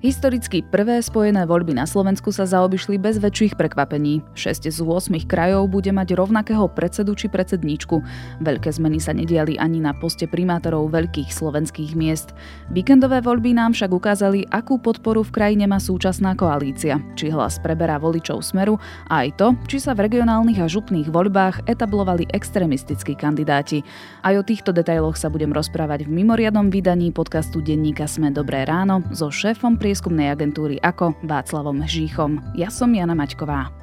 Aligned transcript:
Historicky 0.00 0.64
prvé 0.64 1.04
spojené 1.04 1.44
voľby 1.44 1.76
na 1.76 1.84
Slovensku 1.84 2.32
sa 2.32 2.48
zaobišli 2.48 2.96
bez 2.96 3.20
väčších 3.20 3.52
prekvapení. 3.52 4.24
6 4.32 4.72
z 4.72 4.80
8 4.80 5.28
krajov 5.28 5.68
bude 5.68 5.92
mať 5.92 6.16
rovnakého 6.16 6.72
predsedu 6.72 7.12
či 7.12 7.28
predsedníčku. 7.28 8.00
Veľké 8.40 8.72
zmeny 8.72 8.96
sa 8.96 9.12
nediali 9.12 9.60
ani 9.60 9.76
na 9.76 9.92
poste 9.92 10.24
primátorov 10.24 10.88
veľkých 10.88 11.28
slovenských 11.28 11.92
miest. 12.00 12.32
Víkendové 12.72 13.20
voľby 13.20 13.52
nám 13.52 13.76
však 13.76 13.92
ukázali, 13.92 14.48
akú 14.48 14.80
podporu 14.80 15.20
v 15.20 15.36
krajine 15.36 15.68
má 15.68 15.76
súčasná 15.76 16.32
koalícia. 16.32 16.96
Či 17.12 17.28
hlas 17.28 17.60
preberá 17.60 18.00
voličov 18.00 18.40
smeru 18.40 18.80
a 19.04 19.28
aj 19.28 19.36
to, 19.36 19.52
či 19.68 19.84
sa 19.84 19.92
v 19.92 20.08
regionálnych 20.08 20.64
a 20.64 20.66
župných 20.72 21.12
voľbách 21.12 21.68
etablovali 21.68 22.24
extrémistickí 22.32 23.20
kandidáti. 23.20 23.84
Aj 24.24 24.32
o 24.32 24.40
týchto 24.40 24.72
detailoch 24.72 25.20
sa 25.20 25.28
budem 25.28 25.52
rozprávať 25.52 26.08
v 26.08 26.24
mimoriadnom 26.24 26.72
vydaní 26.72 27.12
podcastu 27.12 27.60
denníka 27.60 28.08
Sme 28.08 28.32
dobré 28.32 28.64
ráno 28.64 29.04
so 29.12 29.28
šéfom 29.28 29.76
pri 29.76 29.89
prieskumnej 29.90 30.30
agentúry 30.30 30.78
ako 30.86 31.18
Václavom 31.26 31.82
Žíchom. 31.82 32.38
Ja 32.54 32.70
som 32.70 32.94
Jana 32.94 33.10
Maťková. 33.10 33.74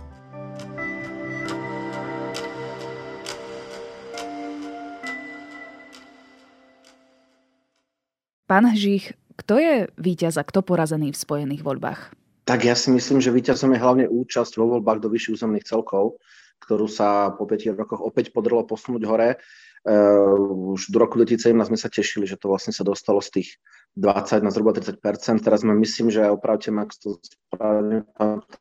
Pán 8.47 8.71
Žích, 8.71 9.19
kto 9.35 9.59
je 9.59 9.91
víťaz 9.99 10.39
a 10.39 10.47
kto 10.47 10.63
porazený 10.63 11.11
v 11.11 11.19
spojených 11.19 11.67
voľbách? 11.67 12.15
Tak 12.47 12.63
ja 12.63 12.79
si 12.79 12.87
myslím, 12.95 13.19
že 13.19 13.35
víťazom 13.35 13.75
je 13.75 13.83
hlavne 13.83 14.05
účasť 14.07 14.63
vo 14.63 14.79
voľbách 14.79 15.03
do 15.03 15.11
vyšších 15.11 15.43
územných 15.43 15.67
celkov, 15.67 16.23
ktorú 16.63 16.87
sa 16.87 17.35
po 17.35 17.43
5 17.43 17.75
rokoch 17.75 17.99
opäť 17.99 18.31
podarilo 18.31 18.63
posunúť 18.63 19.03
hore. 19.03 19.43
Uh, 19.85 20.73
už 20.75 20.89
do 20.89 20.97
roku 20.99 21.17
2017 21.21 21.53
sme 21.53 21.79
sa 21.79 21.89
tešili, 21.89 22.25
že 22.25 22.35
to 22.35 22.49
vlastne 22.49 22.73
sa 22.75 22.81
dostalo 22.81 23.21
z 23.21 23.41
tých 23.41 23.49
20 23.97 24.45
na 24.45 24.51
zhruba 24.53 24.77
30% 24.77 25.01
Teraz 25.41 25.65
sme, 25.65 25.73
myslím, 25.73 26.13
že 26.13 26.29
opravte 26.29 26.69
Max 26.69 27.01
to 27.01 27.17
správne 27.23 28.05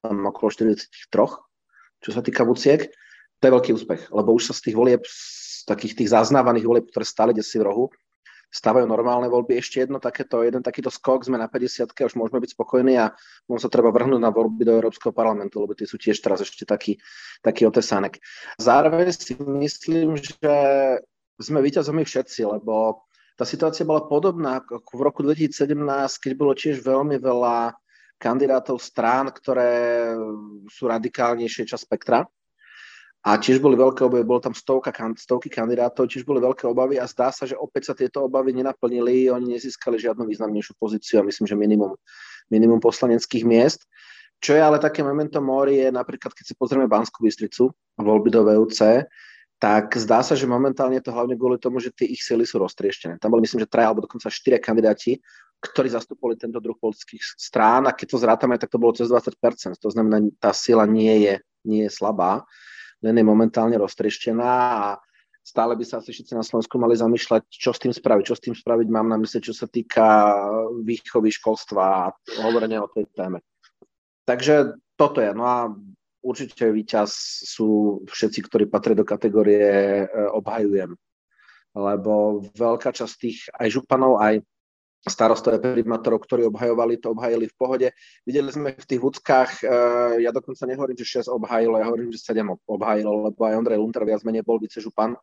tam 0.00 0.16
okolo 0.24 0.48
43, 0.48 0.88
čo 2.00 2.10
sa 2.12 2.20
týka 2.24 2.46
buciek. 2.48 2.88
To 3.40 3.42
je 3.44 3.52
veľký 3.52 3.70
úspech, 3.76 4.02
lebo 4.16 4.32
už 4.32 4.48
sa 4.48 4.54
z 4.56 4.70
tých 4.70 4.76
volieb, 4.76 5.02
z 5.04 5.68
takých 5.68 5.92
tých 6.00 6.08
zaznávaných 6.08 6.64
volieb, 6.64 6.86
ktoré 6.88 7.04
stále 7.04 7.36
si 7.44 7.60
v 7.60 7.68
rohu, 7.68 7.84
stávajú 8.48 8.88
normálne 8.88 9.28
voľby. 9.28 9.60
Ešte 9.60 9.84
jedno 9.84 10.00
takéto, 10.00 10.40
jeden 10.40 10.64
takýto 10.64 10.88
skok, 10.88 11.28
sme 11.28 11.36
na 11.36 11.50
50 11.50 11.92
už 11.92 12.14
môžeme 12.16 12.40
byť 12.40 12.50
spokojní 12.56 12.96
a 12.96 13.12
môžeme 13.44 13.64
sa 13.68 13.72
treba 13.72 13.92
vrhnúť 13.92 14.20
na 14.22 14.32
voľby 14.32 14.64
do 14.64 14.72
Európskeho 14.80 15.12
parlamentu, 15.12 15.60
lebo 15.60 15.76
tie 15.76 15.84
sú 15.84 16.00
tiež 16.00 16.16
teraz 16.24 16.40
ešte 16.40 16.64
taký, 16.64 16.96
taký 17.44 17.68
otesánek. 17.68 18.22
Zároveň 18.56 19.12
si 19.12 19.36
myslím, 19.36 20.16
že 20.16 20.48
sme 21.40 21.60
víťazom 21.60 22.00
všetci, 22.00 22.48
lebo 22.48 23.06
tá 23.36 23.44
situácia 23.44 23.84
bola 23.84 24.08
podobná 24.08 24.64
ako 24.64 24.92
v 24.96 25.02
roku 25.04 25.20
2017, 25.20 25.76
keď 26.22 26.32
bolo 26.32 26.56
tiež 26.56 26.80
veľmi 26.80 27.20
veľa 27.20 27.76
kandidátov 28.16 28.80
strán, 28.80 29.28
ktoré 29.28 30.12
sú 30.72 30.88
radikálnejšie 30.88 31.68
čas 31.68 31.84
spektra. 31.84 32.24
A 33.26 33.42
tiež 33.42 33.58
boli 33.58 33.74
veľké 33.74 34.06
obavy, 34.06 34.22
bolo 34.22 34.38
tam 34.38 34.54
stovka, 34.54 34.94
stovky 35.18 35.50
kandidátov, 35.50 36.06
tiež 36.06 36.22
boli 36.22 36.38
veľké 36.38 36.62
obavy 36.70 36.94
a 36.96 37.10
zdá 37.10 37.34
sa, 37.34 37.42
že 37.42 37.58
opäť 37.58 37.90
sa 37.90 37.94
tieto 37.98 38.22
obavy 38.22 38.54
nenaplnili, 38.54 39.26
oni 39.34 39.58
nezískali 39.58 39.98
žiadnu 39.98 40.30
významnejšiu 40.30 40.78
pozíciu 40.78 41.20
a 41.20 41.26
myslím, 41.26 41.50
že 41.50 41.58
minimum, 41.58 41.98
minimum 42.54 42.78
poslaneckých 42.78 43.42
miest. 43.42 43.82
Čo 44.38 44.54
je 44.54 44.62
ale 44.62 44.78
také 44.78 45.02
memento 45.02 45.42
mori 45.42 45.82
je 45.82 45.88
napríklad, 45.90 46.30
keď 46.38 46.44
si 46.46 46.54
pozrieme 46.54 46.86
Banskú 46.86 47.26
Bystricu, 47.26 47.74
voľby 47.98 48.30
do 48.30 48.46
VUC, 48.46 49.02
tak 49.56 49.96
zdá 49.96 50.20
sa, 50.20 50.36
že 50.36 50.44
momentálne 50.44 51.00
je 51.00 51.08
to 51.08 51.16
hlavne 51.16 51.32
kvôli 51.32 51.56
tomu, 51.56 51.80
že 51.80 51.88
tie 51.88 52.04
ich 52.04 52.20
sily 52.20 52.44
sú 52.44 52.60
roztrieštené. 52.60 53.16
Tam 53.16 53.32
boli 53.32 53.48
myslím, 53.48 53.64
že 53.64 53.72
traja 53.72 53.88
alebo 53.88 54.04
dokonca 54.04 54.28
štyria 54.28 54.60
kandidáti, 54.60 55.16
ktorí 55.64 55.88
zastupovali 55.88 56.36
tento 56.36 56.60
druh 56.60 56.76
politických 56.76 57.24
strán 57.40 57.88
a 57.88 57.96
keď 57.96 58.06
to 58.12 58.18
zrátame, 58.20 58.60
tak 58.60 58.68
to 58.68 58.76
bolo 58.76 58.92
cez 58.92 59.08
20%. 59.08 59.32
To 59.80 59.88
znamená, 59.88 60.28
tá 60.36 60.52
sila 60.52 60.84
nie 60.84 61.24
je, 61.24 61.34
nie 61.64 61.88
je 61.88 61.90
slabá, 61.90 62.44
len 63.00 63.16
je 63.16 63.24
momentálne 63.24 63.80
roztrieštená 63.80 64.52
a 64.76 64.86
stále 65.40 65.72
by 65.72 65.84
sa 65.88 66.04
asi 66.04 66.12
všetci 66.12 66.36
na 66.36 66.44
Slovensku 66.44 66.76
mali 66.76 66.92
zamýšľať, 66.98 67.48
čo 67.48 67.72
s 67.72 67.80
tým 67.80 67.96
spraviť. 67.96 68.24
Čo 68.28 68.36
s 68.36 68.44
tým 68.44 68.54
spraviť 68.58 68.88
mám 68.92 69.08
na 69.08 69.16
mysle, 69.16 69.40
čo 69.40 69.56
sa 69.56 69.64
týka 69.64 70.36
výchovy 70.84 71.32
školstva 71.32 71.80
a 71.80 72.12
hovorenia 72.44 72.84
o 72.84 72.92
tej 72.92 73.08
téme. 73.16 73.40
Takže 74.28 74.76
toto 74.98 75.22
je. 75.22 75.30
No 75.32 75.44
a 75.46 75.58
určite 76.26 76.66
víťaz 76.74 77.10
sú 77.46 78.02
všetci, 78.10 78.50
ktorí 78.50 78.64
patria 78.66 78.98
do 78.98 79.06
kategórie 79.06 80.02
e, 80.02 80.06
obhajujem. 80.34 80.98
Lebo 81.76 82.42
veľká 82.56 82.90
časť 82.90 83.14
tých 83.14 83.38
aj 83.54 83.68
županov, 83.70 84.18
aj 84.18 84.42
starostové 85.06 85.62
primátorov, 85.62 86.26
ktorí 86.26 86.50
obhajovali, 86.50 86.98
to 86.98 87.14
obhajili 87.14 87.46
v 87.46 87.54
pohode. 87.54 87.88
Videli 88.26 88.50
sme 88.50 88.74
v 88.74 88.88
tých 88.90 88.98
vúckach, 88.98 89.62
e, 89.62 89.70
ja 90.26 90.34
dokonca 90.34 90.66
nehovorím, 90.66 90.98
že 90.98 91.22
6 91.22 91.30
obhajilo, 91.30 91.78
ja 91.78 91.86
hovorím, 91.86 92.10
že 92.10 92.18
7 92.18 92.42
obhajilo, 92.66 93.30
lebo 93.30 93.40
aj 93.46 93.54
Ondrej 93.54 93.78
Lunter 93.78 94.02
viac 94.02 94.26
menej 94.26 94.42
bol 94.42 94.58
vicežupan, 94.58 95.14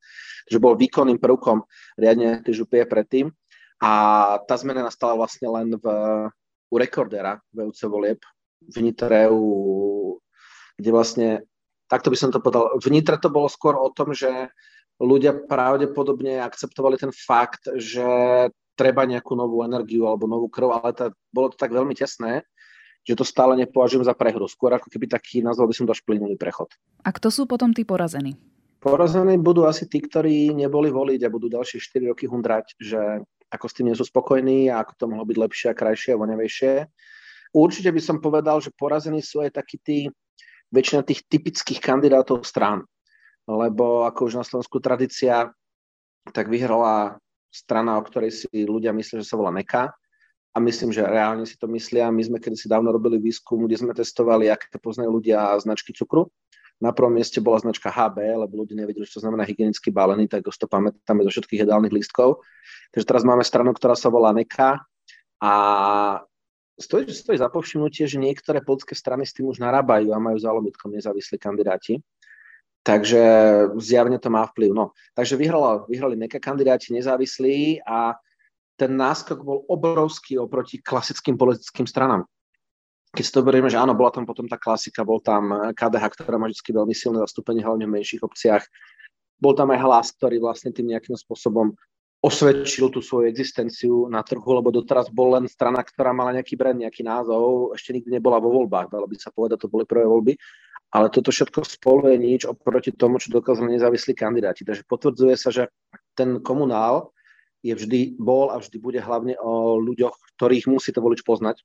že 0.48 0.56
bol 0.64 0.80
výkonným 0.80 1.20
prvkom 1.20 1.68
riadne 2.00 2.40
tej 2.48 2.64
župie 2.64 2.88
predtým. 2.88 3.28
A 3.84 3.92
tá 4.48 4.56
zmena 4.56 4.88
nastala 4.88 5.20
vlastne 5.20 5.52
len 5.52 5.76
v, 5.76 5.86
u 6.72 6.76
rekordera 6.80 7.44
VUC 7.52 7.80
volieb 7.92 8.24
v 8.64 8.78
Nitre, 8.80 9.28
u 9.28 9.44
kde 10.78 10.90
vlastne, 10.90 11.28
takto 11.88 12.10
by 12.10 12.18
som 12.18 12.30
to 12.34 12.42
povedal, 12.42 12.74
vnitre 12.82 13.18
to 13.22 13.30
bolo 13.30 13.50
skôr 13.50 13.78
o 13.78 13.90
tom, 13.94 14.14
že 14.16 14.50
ľudia 15.02 15.34
pravdepodobne 15.46 16.42
akceptovali 16.42 16.98
ten 17.02 17.12
fakt, 17.14 17.70
že 17.78 18.06
treba 18.74 19.06
nejakú 19.06 19.38
novú 19.38 19.62
energiu 19.62 20.10
alebo 20.10 20.26
novú 20.26 20.50
krv, 20.50 20.70
ale 20.82 20.92
to, 20.94 21.14
bolo 21.30 21.54
to 21.54 21.58
tak 21.58 21.70
veľmi 21.70 21.94
tesné, 21.94 22.42
že 23.06 23.20
to 23.20 23.28
stále 23.28 23.54
nepovažujem 23.60 24.08
za 24.08 24.16
prehru. 24.18 24.48
Skôr 24.50 24.74
ako 24.74 24.90
keby 24.90 25.12
taký, 25.12 25.44
nazval 25.44 25.70
by 25.70 25.76
som 25.76 25.86
to 25.86 25.94
až 25.94 26.02
plynulý 26.08 26.40
prechod. 26.40 26.72
A 27.06 27.10
kto 27.14 27.30
sú 27.30 27.44
potom 27.46 27.76
tí 27.76 27.84
porazení? 27.86 28.40
Porazení 28.80 29.40
budú 29.40 29.64
asi 29.64 29.88
tí, 29.88 30.04
ktorí 30.04 30.52
neboli 30.52 30.92
voliť 30.92 31.22
a 31.24 31.32
budú 31.32 31.48
ďalšie 31.48 31.80
4 31.80 32.12
roky 32.12 32.28
hundrať, 32.28 32.76
že 32.80 33.24
ako 33.54 33.66
s 33.70 33.76
tým 33.78 33.88
nie 33.92 33.96
sú 33.96 34.04
spokojní 34.04 34.74
a 34.74 34.82
ako 34.82 34.92
to 34.98 35.06
mohlo 35.08 35.24
byť 35.30 35.38
lepšie 35.38 35.68
a 35.72 35.78
krajšie 35.78 36.18
a 36.18 36.20
vonevejšie. 36.20 36.72
Určite 37.54 37.94
by 37.94 38.02
som 38.02 38.18
povedal, 38.18 38.58
že 38.60 38.74
porazení 38.74 39.22
sú 39.22 39.46
aj 39.46 39.56
takí 39.56 39.78
tí, 39.78 40.00
väčšina 40.74 41.06
tých 41.06 41.24
typických 41.30 41.80
kandidátov 41.80 42.42
strán. 42.44 42.82
Lebo 43.46 44.10
ako 44.10 44.34
už 44.34 44.34
na 44.42 44.46
Slovensku 44.48 44.82
tradícia, 44.82 45.54
tak 46.34 46.50
vyhrala 46.50 47.22
strana, 47.54 48.02
o 48.02 48.04
ktorej 48.04 48.34
si 48.34 48.50
ľudia 48.50 48.90
myslia, 48.98 49.22
že 49.22 49.30
sa 49.30 49.38
volá 49.38 49.54
Neka. 49.54 49.94
A 50.54 50.58
myslím, 50.62 50.94
že 50.94 51.06
reálne 51.06 51.46
si 51.46 51.58
to 51.58 51.70
myslia. 51.70 52.14
My 52.14 52.22
sme 52.26 52.38
kedy 52.38 52.58
si 52.58 52.68
dávno 52.70 52.94
robili 52.94 53.18
výskum, 53.18 53.66
kde 53.66 53.78
sme 53.78 53.94
testovali, 53.94 54.50
aké 54.50 54.70
poznajú 54.78 55.22
ľudia 55.22 55.54
značky 55.62 55.94
cukru. 55.94 56.30
Na 56.82 56.94
prvom 56.94 57.14
mieste 57.14 57.38
bola 57.42 57.62
značka 57.62 57.94
HB, 57.94 58.18
lebo 58.44 58.66
ľudia 58.66 58.78
nevedeli, 58.78 59.06
čo 59.06 59.22
znamená 59.22 59.46
hygienicky 59.46 59.94
balený, 59.94 60.26
tak 60.30 60.46
to 60.46 60.66
pamätáme 60.66 61.22
zo 61.26 61.32
všetkých 61.32 61.64
jedálnych 61.66 61.94
lístkov. 61.94 62.42
Takže 62.94 63.06
teraz 63.06 63.24
máme 63.26 63.46
stranu, 63.46 63.74
ktorá 63.74 63.94
sa 63.94 64.10
volá 64.10 64.34
Neka 64.34 64.82
a 65.42 65.54
stojí, 66.80 67.10
stojí 67.14 67.38
za 67.38 67.50
povšimnutie, 67.50 68.08
že 68.08 68.22
niektoré 68.22 68.62
politické 68.62 68.96
strany 68.96 69.26
s 69.26 69.34
tým 69.34 69.50
už 69.50 69.62
narábajú 69.62 70.14
a 70.14 70.22
majú 70.22 70.38
zálomitkom 70.38 70.94
nezávislí 70.94 71.38
kandidáti. 71.38 72.02
Takže 72.84 73.22
zjavne 73.80 74.20
to 74.20 74.28
má 74.28 74.44
vplyv. 74.52 74.76
No, 74.76 74.92
takže 75.16 75.40
vyhrala, 75.40 75.88
vyhrali 75.88 76.20
neka 76.20 76.40
kandidáti 76.44 76.92
nezávislí 76.92 77.80
a 77.88 78.20
ten 78.76 78.92
náskok 78.98 79.40
bol 79.40 79.64
obrovský 79.72 80.36
oproti 80.36 80.84
klasickým 80.84 81.40
politickým 81.40 81.88
stranám. 81.88 82.28
Keď 83.14 83.24
si 83.24 83.32
to 83.32 83.46
berieme, 83.46 83.70
že 83.70 83.78
áno, 83.78 83.94
bola 83.94 84.10
tam 84.10 84.26
potom 84.26 84.50
tá 84.50 84.58
klasika, 84.58 85.06
bol 85.06 85.22
tam 85.22 85.72
KDH, 85.78 86.04
ktorá 86.18 86.42
má 86.42 86.50
vždy 86.50 86.66
veľmi 86.66 86.98
silné 86.98 87.22
zastúpenie, 87.22 87.62
hlavne 87.62 87.86
v 87.86 88.02
menších 88.02 88.26
obciach. 88.26 88.66
Bol 89.38 89.54
tam 89.54 89.70
aj 89.70 89.80
hlas, 89.86 90.08
ktorý 90.18 90.42
vlastne 90.42 90.74
tým 90.74 90.92
nejakým 90.92 91.14
spôsobom 91.14 91.78
osvedčil 92.24 92.88
tú 92.88 93.04
svoju 93.04 93.28
existenciu 93.28 94.08
na 94.08 94.24
trhu, 94.24 94.48
lebo 94.48 94.72
doteraz 94.72 95.12
bol 95.12 95.36
len 95.36 95.52
strana, 95.52 95.84
ktorá 95.84 96.16
mala 96.16 96.40
nejaký 96.40 96.56
brand, 96.56 96.80
nejaký 96.80 97.04
názov, 97.04 97.76
ešte 97.76 97.92
nikdy 98.00 98.16
nebola 98.16 98.40
vo 98.40 98.48
voľbách, 98.64 98.88
dalo 98.96 99.12
by 99.12 99.16
sa 99.20 99.28
povedať, 99.36 99.68
to 99.68 99.68
boli 99.68 99.84
prvé 99.84 100.08
voľby, 100.08 100.40
ale 100.96 101.12
toto 101.12 101.36
všetko 101.36 101.68
spolu 101.68 102.16
je 102.16 102.18
nič 102.24 102.42
oproti 102.48 102.96
tomu, 102.96 103.20
čo 103.20 103.28
dokázali 103.28 103.76
nezávislí 103.76 104.16
kandidáti. 104.16 104.64
Takže 104.64 104.88
potvrdzuje 104.88 105.36
sa, 105.36 105.52
že 105.52 105.68
ten 106.16 106.40
komunál 106.40 107.12
je 107.60 107.76
vždy, 107.76 108.16
bol 108.16 108.56
a 108.56 108.64
vždy 108.64 108.78
bude 108.80 109.04
hlavne 109.04 109.36
o 109.44 109.76
ľuďoch, 109.84 110.16
ktorých 110.40 110.72
musí 110.72 110.96
to 110.96 111.04
volič 111.04 111.28
poznať. 111.28 111.60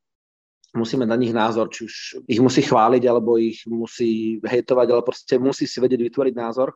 Musíme 0.75 1.07
na 1.07 1.15
nich 1.15 1.31
názor, 1.31 1.71
či 1.71 1.87
už 1.87 1.95
ich 2.27 2.43
musí 2.43 2.67
chváliť, 2.67 3.03
alebo 3.07 3.39
ich 3.39 3.63
musí 3.71 4.43
hejtovať, 4.43 4.87
ale 4.91 5.03
proste 5.07 5.39
musí 5.39 5.71
si 5.71 5.79
vedieť 5.79 6.03
vytvoriť 6.03 6.35
názor 6.35 6.75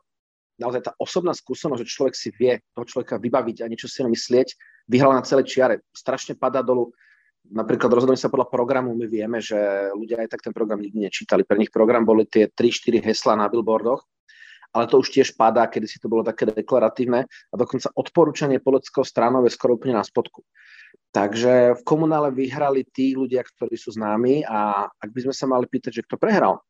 naozaj 0.61 0.81
tá 0.89 0.93
osobná 1.01 1.33
skúsenosť, 1.33 1.81
že 1.85 1.93
človek 1.93 2.15
si 2.17 2.29
vie 2.35 2.61
toho 2.77 2.85
človeka 2.89 3.17
vybaviť 3.21 3.65
a 3.65 3.71
niečo 3.71 3.89
si 3.89 4.05
myslieť, 4.05 4.49
vyhrala 4.91 5.21
na 5.21 5.25
celé 5.25 5.47
čiare. 5.47 5.85
Strašne 5.95 6.37
padá 6.37 6.61
dolu. 6.61 6.93
Napríklad 7.43 7.91
rozhodujeme 7.91 8.21
sa 8.21 8.31
podľa 8.31 8.49
programu, 8.49 8.95
my 8.95 9.07
vieme, 9.11 9.43
že 9.43 9.59
ľudia 9.99 10.23
aj 10.23 10.31
tak 10.31 10.47
ten 10.47 10.55
program 10.55 10.79
nikdy 10.79 11.11
nečítali. 11.11 11.43
Pre 11.43 11.59
nich 11.59 11.75
program 11.75 12.07
boli 12.07 12.23
tie 12.25 12.47
3-4 12.47 13.03
hesla 13.03 13.35
na 13.35 13.51
billboardoch, 13.51 14.07
ale 14.73 14.89
to 14.89 15.03
už 15.03 15.11
tiež 15.11 15.35
padá, 15.35 15.67
kedy 15.67 15.87
si 15.91 15.99
to 15.99 16.07
bolo 16.09 16.23
také 16.25 16.49
deklaratívne 16.49 17.27
a 17.27 17.55
dokonca 17.59 17.93
odporúčanie 17.93 18.63
politického 18.63 19.05
stránov 19.05 19.45
je 19.45 19.53
skoro 19.53 19.77
úplne 19.77 19.99
na 19.99 20.07
spodku. 20.07 20.47
Takže 21.13 21.77
v 21.77 21.83
komunále 21.85 22.33
vyhrali 22.33 22.89
tí 22.89 23.13
ľudia, 23.13 23.45
ktorí 23.45 23.77
sú 23.77 23.93
známi 23.93 24.49
a 24.49 24.89
ak 24.89 25.11
by 25.13 25.29
sme 25.29 25.35
sa 25.37 25.45
mali 25.45 25.69
pýtať, 25.69 26.01
že 26.01 26.05
kto 26.09 26.17
prehral, 26.17 26.65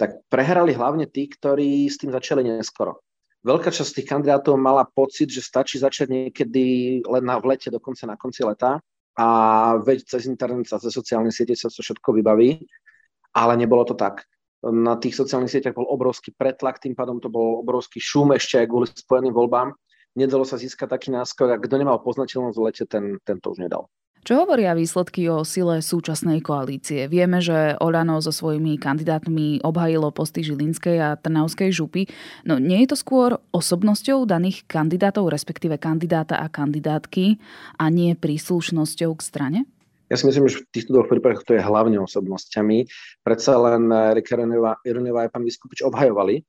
tak 0.00 0.24
prehrali 0.32 0.72
hlavne 0.72 1.04
tí, 1.04 1.28
ktorí 1.28 1.84
s 1.84 2.00
tým 2.00 2.08
začali 2.08 2.40
neskoro. 2.48 3.03
Veľká 3.44 3.68
časť 3.68 4.00
tých 4.00 4.08
kandidátov 4.08 4.56
mala 4.56 4.88
pocit, 4.88 5.28
že 5.28 5.44
stačí 5.44 5.76
začať 5.76 6.08
niekedy 6.08 6.64
len 7.04 7.24
na, 7.24 7.36
v 7.36 7.52
lete, 7.52 7.68
dokonca 7.68 8.08
na 8.08 8.16
konci 8.16 8.40
leta 8.40 8.80
a 9.14 9.28
veď 9.78 10.16
cez 10.16 10.24
internet 10.24 10.66
a 10.72 10.80
cez 10.80 10.90
sociálne 10.90 11.28
siete 11.28 11.52
sa 11.52 11.68
to 11.68 11.84
všetko 11.84 12.16
vybaví, 12.16 12.64
ale 13.36 13.52
nebolo 13.60 13.84
to 13.84 13.92
tak. 13.94 14.24
Na 14.64 14.96
tých 14.96 15.12
sociálnych 15.12 15.52
sieťach 15.52 15.76
bol 15.76 15.84
obrovský 15.84 16.32
pretlak, 16.32 16.80
tým 16.80 16.96
pádom 16.96 17.20
to 17.20 17.28
bol 17.28 17.60
obrovský 17.60 18.00
šum 18.00 18.32
ešte 18.32 18.64
aj 18.64 18.66
kvôli 18.72 18.88
spojeným 18.88 19.36
voľbám 19.36 19.76
nedalo 20.14 20.46
sa 20.46 20.56
získať 20.56 20.88
taký 20.94 21.08
náskok 21.10 21.48
a 21.50 21.60
kto 21.60 21.74
nemal 21.76 21.98
poznateľnosť 22.00 22.56
v 22.56 22.64
lete, 22.64 22.84
ten, 22.86 23.04
ten 23.26 23.36
to 23.42 23.52
už 23.52 23.66
nedal. 23.66 23.90
Čo 24.24 24.40
hovoria 24.40 24.72
výsledky 24.72 25.28
o 25.28 25.44
sile 25.44 25.84
súčasnej 25.84 26.40
koalície? 26.40 27.12
Vieme, 27.12 27.44
že 27.44 27.76
Olano 27.76 28.24
so 28.24 28.32
svojimi 28.32 28.80
kandidátmi 28.80 29.60
obhajilo 29.60 30.08
posty 30.16 30.40
Žilinskej 30.40 30.96
a 30.96 31.20
Trnavskej 31.20 31.68
župy. 31.68 32.08
No 32.48 32.56
nie 32.56 32.80
je 32.80 32.88
to 32.88 32.96
skôr 32.96 33.36
osobnosťou 33.52 34.24
daných 34.24 34.64
kandidátov, 34.64 35.28
respektíve 35.28 35.76
kandidáta 35.76 36.40
a 36.40 36.48
kandidátky 36.48 37.36
a 37.76 37.84
nie 37.92 38.16
príslušnosťou 38.16 39.12
k 39.12 39.20
strane? 39.20 39.58
Ja 40.08 40.16
si 40.16 40.24
myslím, 40.24 40.48
že 40.48 40.64
v 40.64 40.72
týchto 40.72 40.96
dvoch 40.96 41.12
prípadoch 41.12 41.44
to 41.44 41.60
je 41.60 41.60
hlavne 41.60 42.00
osobnosťami. 42.00 42.88
Predsa 43.20 43.60
len 43.60 43.92
Erika 43.92 44.40
Ironová 44.88 45.28
a 45.28 45.32
pán 45.32 45.44
Vyskupič 45.44 45.84
obhajovali 45.84 46.40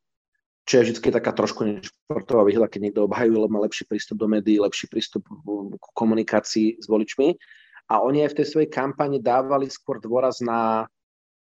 čo 0.65 0.81
je 0.81 0.97
vždy 0.97 1.13
taká 1.13 1.29
trošku 1.29 1.61
nešportová 1.61 2.41
výhoda, 2.41 2.65
keď 2.65 2.89
niekto 2.89 3.05
obhajuje, 3.05 3.37
lebo 3.37 3.53
má 3.53 3.61
lepší 3.61 3.85
prístup 3.85 4.17
do 4.17 4.25
médií, 4.25 4.57
lepší 4.57 4.89
prístup 4.89 5.21
k 5.29 5.85
komunikácii 5.93 6.81
s 6.81 6.89
voličmi. 6.89 7.37
A 7.85 8.01
oni 8.01 8.25
aj 8.25 8.33
v 8.33 8.37
tej 8.41 8.47
svojej 8.49 8.69
kampani 8.69 9.21
dávali 9.21 9.69
skôr 9.69 10.01
dôraz 10.01 10.41
na, 10.41 10.89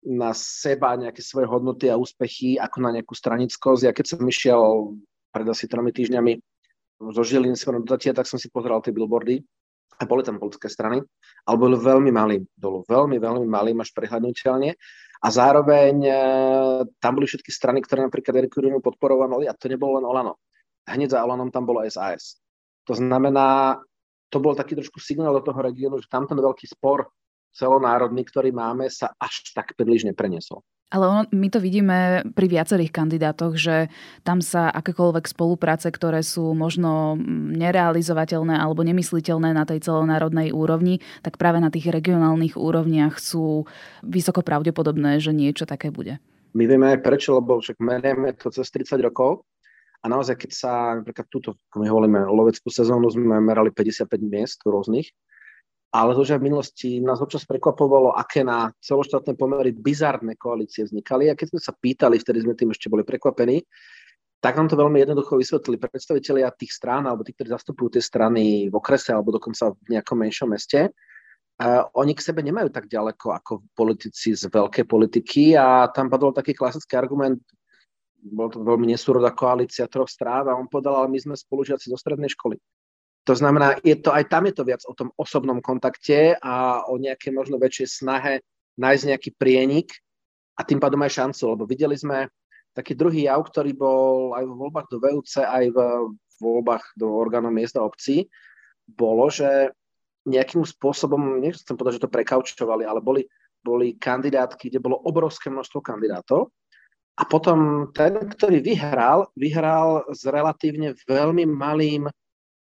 na 0.05 0.31
seba, 0.37 0.93
nejaké 0.93 1.25
svoje 1.25 1.49
hodnoty 1.49 1.89
a 1.89 1.97
úspechy, 1.97 2.61
ako 2.61 2.77
na 2.85 2.93
nejakú 2.93 3.17
stranickosť. 3.17 3.81
Ja 3.89 3.93
keď 3.93 4.05
som 4.05 4.21
išiel 4.21 4.61
pred 5.33 5.47
asi 5.49 5.65
tromi 5.65 5.89
týždňami 5.89 6.33
zo 7.13 7.21
Žiliny 7.21 7.57
smerom 7.57 7.85
do 7.85 7.93
Tatia, 7.93 8.13
tak 8.13 8.29
som 8.29 8.41
si 8.41 8.49
pozeral 8.49 8.81
tie 8.81 8.93
billboardy 8.93 9.41
a 9.97 10.05
boli 10.05 10.21
tam 10.21 10.37
politické 10.37 10.69
strany, 10.69 11.01
ale 11.45 11.57
boli 11.57 11.73
veľmi 11.77 12.13
malým 12.13 12.45
dolu, 12.53 12.85
veľmi, 12.85 13.17
veľmi 13.17 13.47
malým 13.49 13.81
až 13.81 13.89
prehľadnutelne 13.97 14.77
a 15.17 15.27
zároveň 15.33 15.95
e, 16.05 16.13
tam 17.01 17.11
boli 17.17 17.25
všetky 17.25 17.49
strany, 17.49 17.81
ktoré 17.81 18.05
napríklad 18.05 18.37
Eriku 18.37 18.61
Rinu 18.61 18.77
podporovali 18.77 19.49
a 19.49 19.57
to 19.57 19.65
nebolo 19.65 19.97
len 19.97 20.05
Olano. 20.05 20.37
Hneď 20.85 21.17
za 21.17 21.25
Olanom 21.25 21.49
tam 21.49 21.65
bolo 21.65 21.81
SAS. 21.89 22.37
To 22.85 22.93
znamená, 22.93 23.81
to 24.27 24.37
bol 24.43 24.53
taký 24.55 24.75
trošku 24.75 24.99
signál 24.99 25.35
do 25.35 25.43
toho 25.43 25.59
regiónu, 25.59 25.99
že 25.99 26.11
tam 26.11 26.27
ten 26.27 26.37
veľký 26.37 26.67
spor 26.67 27.07
celonárodný, 27.55 28.21
ktorý 28.27 28.53
máme, 28.53 28.91
sa 28.91 29.11
až 29.17 29.49
tak 29.55 29.73
príliš 29.73 30.05
nepreniesol. 30.05 30.61
Ale 30.87 31.03
ono, 31.03 31.21
my 31.35 31.47
to 31.51 31.59
vidíme 31.59 32.23
pri 32.31 32.47
viacerých 32.47 32.95
kandidátoch, 32.95 33.59
že 33.59 33.91
tam 34.23 34.39
sa 34.39 34.71
akékoľvek 34.71 35.27
spolupráce, 35.27 35.91
ktoré 35.91 36.23
sú 36.23 36.55
možno 36.55 37.19
nerealizovateľné 37.59 38.55
alebo 38.55 38.87
nemysliteľné 38.87 39.51
na 39.51 39.67
tej 39.67 39.83
celonárodnej 39.83 40.55
úrovni, 40.55 41.03
tak 41.27 41.35
práve 41.35 41.59
na 41.59 41.67
tých 41.67 41.91
regionálnych 41.91 42.55
úrovniach 42.55 43.19
sú 43.19 43.67
vysoko 43.99 44.39
pravdepodobné, 44.39 45.19
že 45.19 45.35
niečo 45.35 45.67
také 45.67 45.91
bude. 45.91 46.23
My 46.55 46.63
vieme 46.63 46.95
aj 46.95 47.03
prečo, 47.03 47.35
lebo 47.35 47.59
však 47.59 47.83
merieme 47.83 48.31
to 48.39 48.47
cez 48.47 48.71
30 48.71 49.03
rokov 49.03 49.43
a 50.01 50.05
naozaj, 50.05 50.35
keď 50.37 50.51
sa 50.53 50.71
napríklad 51.01 51.27
túto, 51.29 51.57
my 51.73 51.89
hovoríme, 51.89 52.21
loveckú 52.29 52.69
sezónu, 52.69 53.09
sme 53.09 53.41
merali 53.41 53.73
55 53.73 54.07
miest 54.21 54.61
rôznych 54.63 55.09
ale 55.97 56.11
to, 56.15 56.23
že 56.27 56.35
v 56.35 56.51
minulosti 56.51 56.99
nás 56.99 57.23
občas 57.23 57.47
prekvapovalo, 57.47 58.11
aké 58.11 58.43
na 58.43 58.69
celoštátne 58.83 59.39
pomery 59.39 59.71
bizarné 59.71 60.35
koalície 60.35 60.83
vznikali 60.83 61.31
a 61.31 61.37
keď 61.37 61.55
sme 61.55 61.61
sa 61.63 61.71
pýtali, 61.71 62.19
vtedy 62.19 62.43
sme 62.43 62.59
tým 62.59 62.75
ešte 62.75 62.91
boli 62.91 63.07
prekvapení, 63.07 63.63
tak 64.43 64.59
nám 64.59 64.67
to 64.67 64.75
veľmi 64.75 64.99
jednoducho 65.01 65.39
vysvetlili 65.39 65.79
predstavitelia 65.79 66.51
tých 66.53 66.75
strán 66.75 67.07
alebo 67.07 67.23
tí, 67.23 67.31
ktorí 67.33 67.49
zastupujú 67.55 67.97
tie 67.97 68.03
strany 68.03 68.67
v 68.67 68.75
okrese 68.75 69.15
alebo 69.15 69.33
dokonca 69.33 69.73
v 69.73 69.97
nejakom 69.97 70.17
menšom 70.21 70.49
meste. 70.51 70.91
Uh, 71.57 71.89
oni 71.97 72.13
k 72.13 72.21
sebe 72.21 72.45
nemajú 72.45 72.69
tak 72.69 72.85
ďaleko 72.85 73.33
ako 73.33 73.65
politici 73.73 74.37
z 74.37 74.45
veľkej 74.45 74.85
politiky 74.85 75.57
a 75.57 75.89
tam 75.89 76.05
padol 76.05 76.29
taký 76.29 76.53
klasický 76.53 76.93
argument, 76.93 77.41
bol 78.29 78.51
to 78.51 78.61
veľmi 78.61 78.91
nesúrodá 78.91 79.31
koalícia 79.31 79.87
troch 79.87 80.11
strán 80.11 80.47
a 80.47 80.57
on 80.57 80.67
povedal, 80.67 80.99
ale 80.99 81.11
my 81.11 81.19
sme 81.19 81.35
spolužiaci 81.35 81.87
zo 81.87 81.97
strednej 81.97 82.31
školy. 82.31 82.59
To 83.27 83.35
znamená, 83.35 83.75
je 83.83 83.99
to, 83.99 84.15
aj 84.15 84.31
tam 84.31 84.47
je 84.47 84.53
to 84.55 84.63
viac 84.63 84.81
o 84.87 84.95
tom 84.95 85.11
osobnom 85.19 85.59
kontakte 85.59 86.39
a 86.39 86.87
o 86.87 86.95
nejakej 86.95 87.31
možno 87.35 87.59
väčšej 87.59 87.87
snahe 87.87 88.39
nájsť 88.79 89.03
nejaký 89.03 89.29
prienik 89.35 89.91
a 90.55 90.63
tým 90.63 90.79
pádom 90.79 91.03
aj 91.03 91.11
šancu, 91.11 91.43
lebo 91.51 91.63
videli 91.67 91.99
sme 91.99 92.31
taký 92.71 92.95
druhý 92.95 93.27
jav, 93.27 93.43
ktorý 93.43 93.75
bol 93.75 94.37
aj 94.37 94.47
v 94.47 94.53
voľbách 94.53 94.87
do 94.87 94.97
VUC, 95.03 95.43
aj 95.43 95.65
v 95.75 95.77
voľbách 96.39 96.85
do 96.95 97.09
orgánov 97.19 97.51
miesta 97.51 97.81
obcí, 97.83 98.29
bolo, 98.87 99.27
že 99.27 99.73
nejakým 100.23 100.63
spôsobom, 100.63 101.41
nechcem 101.43 101.75
povedať, 101.75 101.99
že 101.99 102.03
to 102.07 102.13
prekaučovali, 102.13 102.87
ale 102.87 103.03
boli, 103.03 103.27
boli 103.59 103.97
kandidátky, 103.99 104.71
kde 104.71 104.79
bolo 104.79 105.03
obrovské 105.03 105.51
množstvo 105.51 105.83
kandidátov 105.83 106.53
a 107.17 107.25
potom 107.25 107.89
ten, 107.97 108.13
ktorý 108.13 108.61
vyhral, 108.61 109.33
vyhral 109.33 110.05
s 110.13 110.21
relatívne 110.23 110.93
veľmi 111.09 111.49
malým 111.49 112.05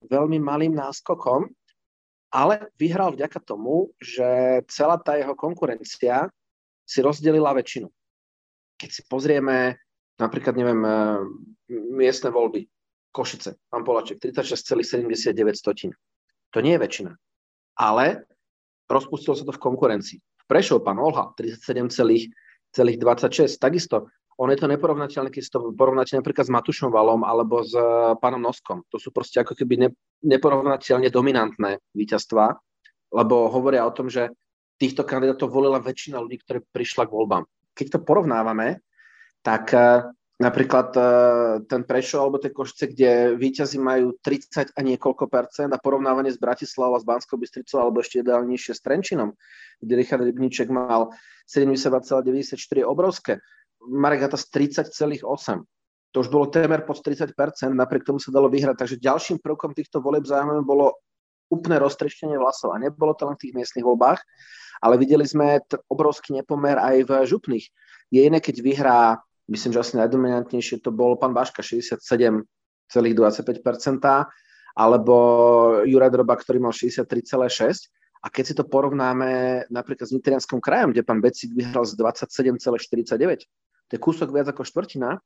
veľmi 0.10 0.42
malým 0.42 0.74
náskokom, 0.74 1.46
ale 2.32 2.72
vyhral 2.80 3.12
vďaka 3.14 3.40
tomu, 3.44 3.92
že 4.02 4.62
celá 4.72 4.98
tá 4.98 5.20
jeho 5.20 5.36
konkurencia 5.36 6.32
si 6.88 7.04
rozdelila 7.04 7.52
väčšinu. 7.54 7.92
Keď 8.80 8.90
si 8.90 9.04
pozrieme 9.06 9.78
napríklad, 10.18 10.58
neviem, 10.58 10.82
e, 10.82 10.90
miestne 11.92 12.32
voľby, 12.32 12.66
Košice, 13.12 13.60
pán 13.68 13.84
Polaček, 13.84 14.24
36,79 14.24 15.92
To 16.56 16.64
nie 16.64 16.80
je 16.80 16.80
väčšina. 16.80 17.12
Ale 17.76 18.24
rozpustilo 18.88 19.36
sa 19.36 19.44
to 19.44 19.52
v 19.52 19.60
konkurencii. 19.60 20.24
Prešol 20.48 20.80
pán 20.80 20.96
Olha, 20.96 21.36
37,26. 21.36 22.32
Takisto 23.60 24.08
on 24.42 24.50
je 24.50 24.58
to 24.58 24.66
neporovnateľné, 24.66 25.30
keď 25.30 25.42
si 25.46 25.54
to 25.54 25.70
porovnáte 25.78 26.18
napríklad 26.18 26.50
s 26.50 26.54
Matušom 26.54 26.90
Valom 26.90 27.22
alebo 27.22 27.62
s 27.62 27.78
eh, 27.78 28.18
pánom 28.18 28.42
Noskom. 28.42 28.82
To 28.90 28.98
sú 28.98 29.14
proste 29.14 29.38
ako 29.46 29.54
keby 29.54 29.86
ne, 29.86 29.90
neporovnateľne 30.26 31.14
dominantné 31.14 31.78
víťazstvá, 31.94 32.58
lebo 33.14 33.54
hovoria 33.54 33.86
o 33.86 33.94
tom, 33.94 34.10
že 34.10 34.34
týchto 34.82 35.06
kandidátov 35.06 35.54
volila 35.54 35.78
väčšina 35.78 36.18
ľudí, 36.18 36.42
ktorí 36.42 36.66
prišla 36.74 37.06
k 37.06 37.14
voľbám. 37.14 37.46
Keď 37.78 37.88
to 37.94 38.00
porovnávame, 38.02 38.82
tak 39.46 39.70
uh, 39.78 40.10
napríklad 40.42 40.90
uh, 40.98 41.06
ten 41.70 41.86
Prešov 41.86 42.26
alebo 42.26 42.42
tie 42.42 42.50
Košice, 42.50 42.90
kde 42.90 43.38
víťazi 43.38 43.78
majú 43.78 44.18
30 44.26 44.74
a 44.74 44.80
niekoľko 44.82 45.30
percent 45.30 45.70
a 45.70 45.78
porovnávanie 45.78 46.34
s 46.34 46.42
Bratislavou 46.42 46.98
a 46.98 47.02
s 47.02 47.06
Banskou 47.06 47.38
Bystricou 47.38 47.78
alebo 47.78 48.02
ešte 48.02 48.26
ideálnejšie 48.26 48.74
s 48.74 48.82
Trenčinom, 48.82 49.38
kde 49.78 49.94
Richard 50.02 50.26
Rybníček 50.26 50.74
mal 50.74 51.14
72,94 51.46 52.58
obrovské. 52.82 53.38
Marek 53.90 54.30
Hatas 54.30 54.46
30,8. 54.50 55.26
To 56.12 56.18
už 56.20 56.28
bolo 56.28 56.52
témer 56.52 56.84
pod 56.84 57.00
30%, 57.00 57.32
napriek 57.72 58.04
tomu 58.04 58.20
sa 58.20 58.36
dalo 58.36 58.52
vyhrať. 58.52 58.76
Takže 58.84 58.96
ďalším 59.00 59.40
prvkom 59.40 59.72
týchto 59.72 60.04
volieb 60.04 60.28
zájmem 60.28 60.60
bolo 60.62 61.00
úplné 61.48 61.80
roztreštenie 61.80 62.36
vlasov. 62.36 62.76
A 62.76 62.82
nebolo 62.84 63.16
to 63.16 63.28
len 63.28 63.40
v 63.40 63.48
tých 63.48 63.56
miestnych 63.56 63.88
voľbách, 63.88 64.20
ale 64.84 64.96
videli 65.00 65.24
sme 65.24 65.64
t- 65.64 65.80
obrovský 65.88 66.36
nepomer 66.36 66.76
aj 66.80 67.08
v 67.08 67.12
župných. 67.28 67.66
Je 68.12 68.28
iné, 68.28 68.44
keď 68.44 68.56
vyhrá, 68.60 69.00
myslím, 69.48 69.72
že 69.72 69.80
asi 69.80 69.94
najdominantnejšie 70.00 70.84
to 70.84 70.92
bol 70.92 71.16
pán 71.16 71.32
Baška, 71.32 71.64
67,25%, 71.64 72.44
alebo 74.76 75.16
Juraj 75.88 76.12
Droba, 76.12 76.36
ktorý 76.36 76.60
mal 76.60 76.76
63,6%. 76.76 77.92
A 78.22 78.30
keď 78.30 78.44
si 78.46 78.54
to 78.54 78.70
porovnáme 78.70 79.66
napríklad 79.74 80.06
s 80.06 80.14
Nitrianskom 80.14 80.62
krajom, 80.62 80.94
kde 80.94 81.02
pán 81.02 81.26
Becik 81.26 81.58
vyhral 81.58 81.82
z 81.90 81.98
27,49, 81.98 83.50
to 83.92 84.00
je 84.00 84.02
kúsok 84.02 84.32
viac 84.32 84.48
ako 84.48 84.64
štvrtina, 84.64 85.20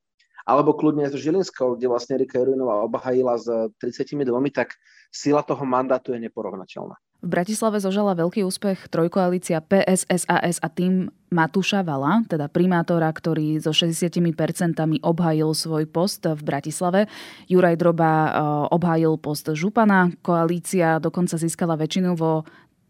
alebo 0.49 0.73
kľudne 0.73 1.05
so 1.13 1.21
Žilinskou, 1.21 1.77
kde 1.77 1.85
vlastne 1.85 2.17
Erika 2.17 2.41
Jurinová 2.41 2.81
obhajila 2.81 3.37
s 3.37 3.45
32, 3.77 4.25
tak 4.49 4.73
sila 5.13 5.45
toho 5.45 5.61
mandátu 5.69 6.17
je 6.17 6.19
neporovnateľná. 6.25 6.97
V 7.25 7.33
Bratislave 7.33 7.81
zožala 7.81 8.13
veľký 8.13 8.45
úspech 8.45 8.85
trojkoalícia 8.93 9.57
PS, 9.57 10.05
SAS 10.05 10.61
a 10.61 10.67
tým 10.69 11.09
Matúša 11.33 11.81
Vala, 11.81 12.21
teda 12.29 12.45
primátora, 12.45 13.09
ktorý 13.09 13.57
so 13.57 13.73
60% 13.73 14.21
obhajil 15.01 15.49
svoj 15.57 15.89
post 15.89 16.21
v 16.29 16.41
Bratislave. 16.45 17.09
Juraj 17.49 17.81
Droba 17.81 18.11
eh, 18.13 18.31
obhajil 18.69 19.17
post 19.17 19.49
župana. 19.57 20.13
Koalícia 20.21 21.01
dokonca 21.01 21.41
získala 21.41 21.73
väčšinu 21.73 22.13
vo 22.13 22.45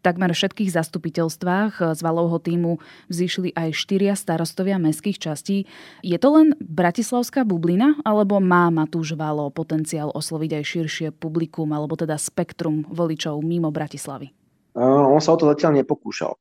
takmer 0.05 0.29
všetkých 0.29 0.69
zastupiteľstvách 0.69 1.97
z 1.97 1.99
valovho 2.05 2.37
týmu 2.37 2.77
vzýšli 3.09 3.57
aj 3.57 3.73
štyria 3.73 4.13
starostovia 4.13 4.77
mestských 4.77 5.17
častí. 5.17 5.65
Je 6.05 6.21
to 6.21 6.29
len 6.37 6.53
bratislavská 6.61 7.41
bublina, 7.41 7.97
alebo 8.05 8.37
má 8.37 8.69
Matúš 8.69 9.17
Valo 9.17 9.49
potenciál 9.49 10.13
osloviť 10.13 10.61
aj 10.61 10.63
širšie 10.63 11.07
publikum, 11.17 11.73
alebo 11.73 11.97
teda 11.97 12.21
spektrum 12.21 12.85
voličov 12.85 13.41
mimo 13.41 13.73
Bratislavy? 13.73 14.29
on 14.75 15.23
sa 15.23 15.33
o 15.33 15.39
to 15.39 15.47
zatiaľ 15.47 15.79
nepokúšal. 15.81 16.35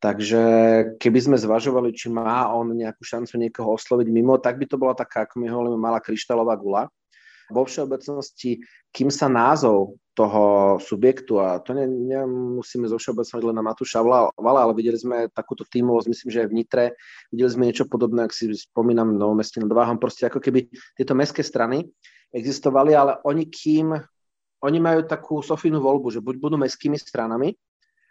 Takže 0.00 0.42
keby 1.00 1.18
sme 1.20 1.36
zvažovali, 1.40 1.92
či 1.96 2.12
má 2.12 2.48
on 2.52 2.76
nejakú 2.76 3.00
šancu 3.00 3.40
niekoho 3.40 3.76
osloviť 3.76 4.08
mimo, 4.12 4.36
tak 4.36 4.60
by 4.60 4.68
to 4.68 4.76
bola 4.76 4.92
taká, 4.92 5.24
ako 5.24 5.40
my 5.40 5.48
hovoríme, 5.48 5.80
malá 5.80 6.00
kryštálová 6.00 6.56
gula. 6.60 6.92
Vo 7.52 7.68
všeobecnosti, 7.68 8.62
kým 8.88 9.12
sa 9.12 9.28
názov 9.28 10.00
toho 10.14 10.76
subjektu, 10.78 11.42
a 11.42 11.58
to 11.58 11.74
ne, 11.74 11.90
nemusíme 11.90 12.86
zo 12.86 12.96
všeobecnosti 12.96 13.42
len 13.42 13.58
na 13.58 13.66
Matúša 13.66 14.00
Vala, 14.00 14.60
ale 14.62 14.72
videli 14.78 14.94
sme 14.94 15.26
takúto 15.34 15.66
tímovosť, 15.66 16.06
myslím, 16.06 16.28
že 16.30 16.40
aj 16.46 16.48
v 16.48 16.56
Nitre, 16.56 16.84
videli 17.34 17.50
sme 17.50 17.66
niečo 17.66 17.90
podobné, 17.90 18.22
ak 18.24 18.32
si 18.32 18.48
spomínam, 18.54 19.12
v 19.12 19.18
Novom 19.18 19.36
meste 19.36 19.58
nad 19.58 19.68
Váhom, 19.74 19.98
proste 19.98 20.30
ako 20.30 20.38
keby 20.38 20.70
tieto 20.94 21.18
mestské 21.18 21.42
strany 21.42 21.90
existovali, 22.30 22.94
ale 22.94 23.18
oni 23.26 23.50
kým, 23.50 23.98
oni 24.62 24.78
majú 24.78 25.02
takú 25.04 25.42
Sofínu 25.42 25.82
voľbu, 25.82 26.14
že 26.14 26.22
buď 26.22 26.34
budú 26.38 26.56
mestskými 26.62 26.96
stranami, 26.96 27.58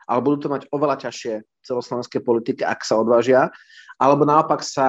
ale 0.07 0.19
budú 0.23 0.47
to 0.47 0.49
mať 0.51 0.67
oveľa 0.69 1.09
ťažšie 1.09 1.63
celoslovenské 1.63 2.19
politiky, 2.19 2.61
ak 2.63 2.83
sa 2.83 2.99
odvážia, 2.99 3.49
alebo 4.01 4.25
naopak 4.25 4.65
sa 4.65 4.87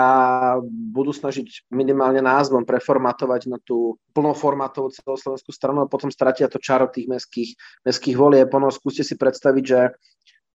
budú 0.67 1.13
snažiť 1.13 1.71
minimálne 1.71 2.25
názvom 2.25 2.65
preformatovať 2.67 3.47
na 3.53 3.61
tú 3.63 4.01
plnoformátovú 4.17 4.91
celoslovenskú 4.91 5.53
stranu 5.55 5.85
a 5.85 5.91
potom 5.91 6.09
stratia 6.11 6.51
to 6.51 6.59
čaro 6.59 6.89
tých 6.89 7.07
mestských, 7.07 7.51
mestských 7.85 8.17
volieb. 8.17 8.49
Ono 8.51 8.73
skúste 8.73 9.05
si 9.07 9.15
predstaviť, 9.15 9.65
že 9.65 9.81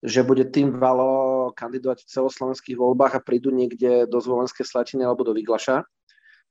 že 0.05 0.21
bude 0.21 0.45
tým 0.45 0.77
Valo 0.77 1.49
kandidovať 1.57 2.05
v 2.05 2.13
celoslovenských 2.13 2.77
voľbách 2.77 3.17
a 3.17 3.25
prídu 3.25 3.49
niekde 3.49 4.05
do 4.05 4.21
Zvolenskej 4.21 4.69
Slatiny 4.69 5.01
alebo 5.01 5.25
do 5.25 5.33
Vyglaša, 5.33 5.81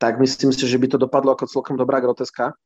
tak 0.02 0.18
myslím 0.18 0.50
si, 0.50 0.66
že 0.66 0.82
by 0.82 0.90
to 0.90 0.98
dopadlo 0.98 1.38
ako 1.38 1.46
celkom 1.46 1.78
dobrá 1.78 2.02
groteska. 2.02 2.58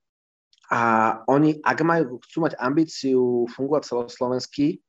A 0.72 0.82
oni, 1.28 1.60
ak 1.60 1.80
majú, 1.84 2.24
chcú 2.24 2.48
mať 2.48 2.56
ambíciu 2.56 3.48
fungovať 3.52 3.84
celoslovenský, 3.84 4.80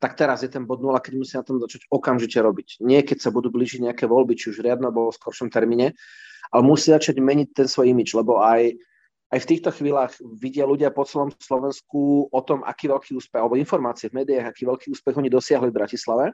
tak 0.00 0.16
teraz 0.16 0.40
je 0.40 0.48
ten 0.48 0.64
bod 0.64 0.80
nula, 0.80 0.98
keď 0.98 1.12
musia 1.20 1.36
na 1.38 1.46
tom 1.46 1.60
začať 1.60 1.84
okamžite 1.92 2.40
robiť. 2.40 2.80
Nie 2.80 3.04
keď 3.04 3.20
sa 3.20 3.30
budú 3.30 3.52
blížiť 3.52 3.84
nejaké 3.84 4.08
voľby, 4.08 4.32
či 4.32 4.48
už 4.50 4.64
riadno 4.64 4.88
alebo 4.88 5.12
v 5.12 5.20
skoršom 5.20 5.52
termíne, 5.52 5.92
ale 6.48 6.62
musí 6.64 6.88
začať 6.88 7.20
meniť 7.20 7.48
ten 7.52 7.68
svoj 7.68 7.92
imič, 7.92 8.16
lebo 8.16 8.40
aj, 8.40 8.80
aj 9.28 9.38
v 9.44 9.48
týchto 9.52 9.70
chvíľach 9.76 10.16
vidia 10.40 10.64
ľudia 10.64 10.88
po 10.88 11.04
celom 11.04 11.28
Slovensku 11.36 12.32
o 12.32 12.40
tom, 12.40 12.64
aký 12.64 12.88
veľký 12.88 13.12
úspech, 13.12 13.38
alebo 13.38 13.60
informácie 13.60 14.08
v 14.08 14.24
médiách, 14.24 14.50
aký 14.50 14.64
veľký 14.64 14.88
úspech 14.88 15.14
oni 15.20 15.28
dosiahli 15.28 15.68
v 15.68 15.78
Bratislave, 15.78 16.32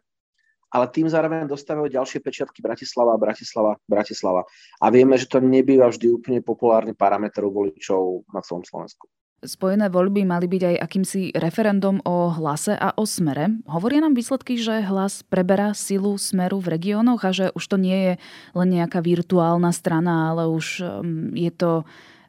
ale 0.71 0.87
tým 0.91 1.11
zároveň 1.11 1.51
dostávajú 1.51 1.91
ďalšie 1.91 2.23
pečiatky 2.23 2.63
Bratislava, 2.63 3.19
Bratislava, 3.19 3.79
Bratislava. 3.87 4.43
A 4.79 4.87
vieme, 4.95 5.19
že 5.19 5.27
to 5.27 5.43
nebýva 5.43 5.91
vždy 5.91 6.11
úplne 6.11 6.39
populárny 6.43 6.95
parameter 6.95 7.43
voličov 7.47 8.27
na 8.31 8.43
celom 8.43 8.63
Slovensku. 8.63 9.07
Spojené 9.47 9.87
voľby 9.87 10.27
mali 10.27 10.51
byť 10.51 10.63
aj 10.75 10.77
akýmsi 10.83 11.21
referendum 11.39 12.03
o 12.03 12.35
hlase 12.35 12.75
a 12.75 12.91
o 12.99 13.07
smere. 13.07 13.63
Hovoria 13.71 14.03
nám 14.03 14.19
výsledky, 14.19 14.59
že 14.59 14.83
hlas 14.83 15.23
preberá 15.23 15.71
silu 15.71 16.19
smeru 16.19 16.59
v 16.59 16.75
regiónoch 16.75 17.23
a 17.23 17.31
že 17.31 17.47
už 17.55 17.65
to 17.71 17.77
nie 17.79 17.95
je 17.95 18.13
len 18.59 18.69
nejaká 18.75 18.99
virtuálna 18.99 19.71
strana, 19.71 20.35
ale 20.35 20.51
už 20.51 20.83
um, 20.83 21.31
je 21.31 21.55
to 21.55 21.83
e, 21.83 21.85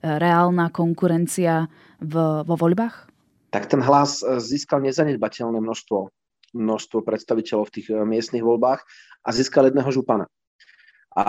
reálna 0.05 0.69
konkurencia 0.69 1.65
v, 1.97 2.13
vo 2.45 2.55
voľbách? 2.55 3.09
Tak 3.49 3.65
ten 3.65 3.81
hlas 3.81 4.21
e, 4.21 4.37
získal 4.37 4.85
nezanedbateľné 4.85 5.57
množstvo, 5.57 6.13
množstvo 6.53 6.97
predstaviteľov 7.01 7.73
v 7.73 7.73
tých 7.81 7.87
e, 7.89 7.97
miestnych 8.05 8.45
voľbách 8.45 8.85
a 9.25 9.29
získal 9.33 9.73
jedného 9.73 9.89
župana. 9.89 10.29
A 11.17 11.25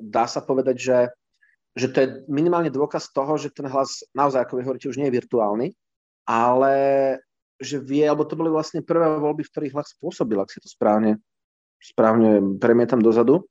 dá 0.00 0.24
sa 0.24 0.40
povedať, 0.40 0.76
že 0.80 0.96
že 1.76 1.92
to 1.92 1.96
je 2.00 2.08
minimálne 2.26 2.72
dôkaz 2.72 3.12
toho, 3.12 3.36
že 3.36 3.52
ten 3.52 3.68
hlas 3.68 4.00
naozaj, 4.16 4.48
ako 4.48 4.56
vy 4.56 4.62
hovoríte, 4.64 4.88
už 4.88 4.96
nie 4.96 5.12
je 5.12 5.16
virtuálny, 5.20 5.66
ale 6.24 6.74
že 7.60 7.76
vie, 7.80 8.04
alebo 8.08 8.24
to 8.24 8.36
boli 8.36 8.48
vlastne 8.48 8.80
prvé 8.80 9.04
voľby, 9.20 9.44
v 9.44 9.52
ktorých 9.52 9.74
hlas 9.76 9.92
spôsobil, 9.92 10.40
ak 10.40 10.52
si 10.52 10.60
to 10.60 10.68
správne, 10.72 11.20
správne 11.80 12.56
premietam 12.56 13.04
dozadu. 13.04 13.44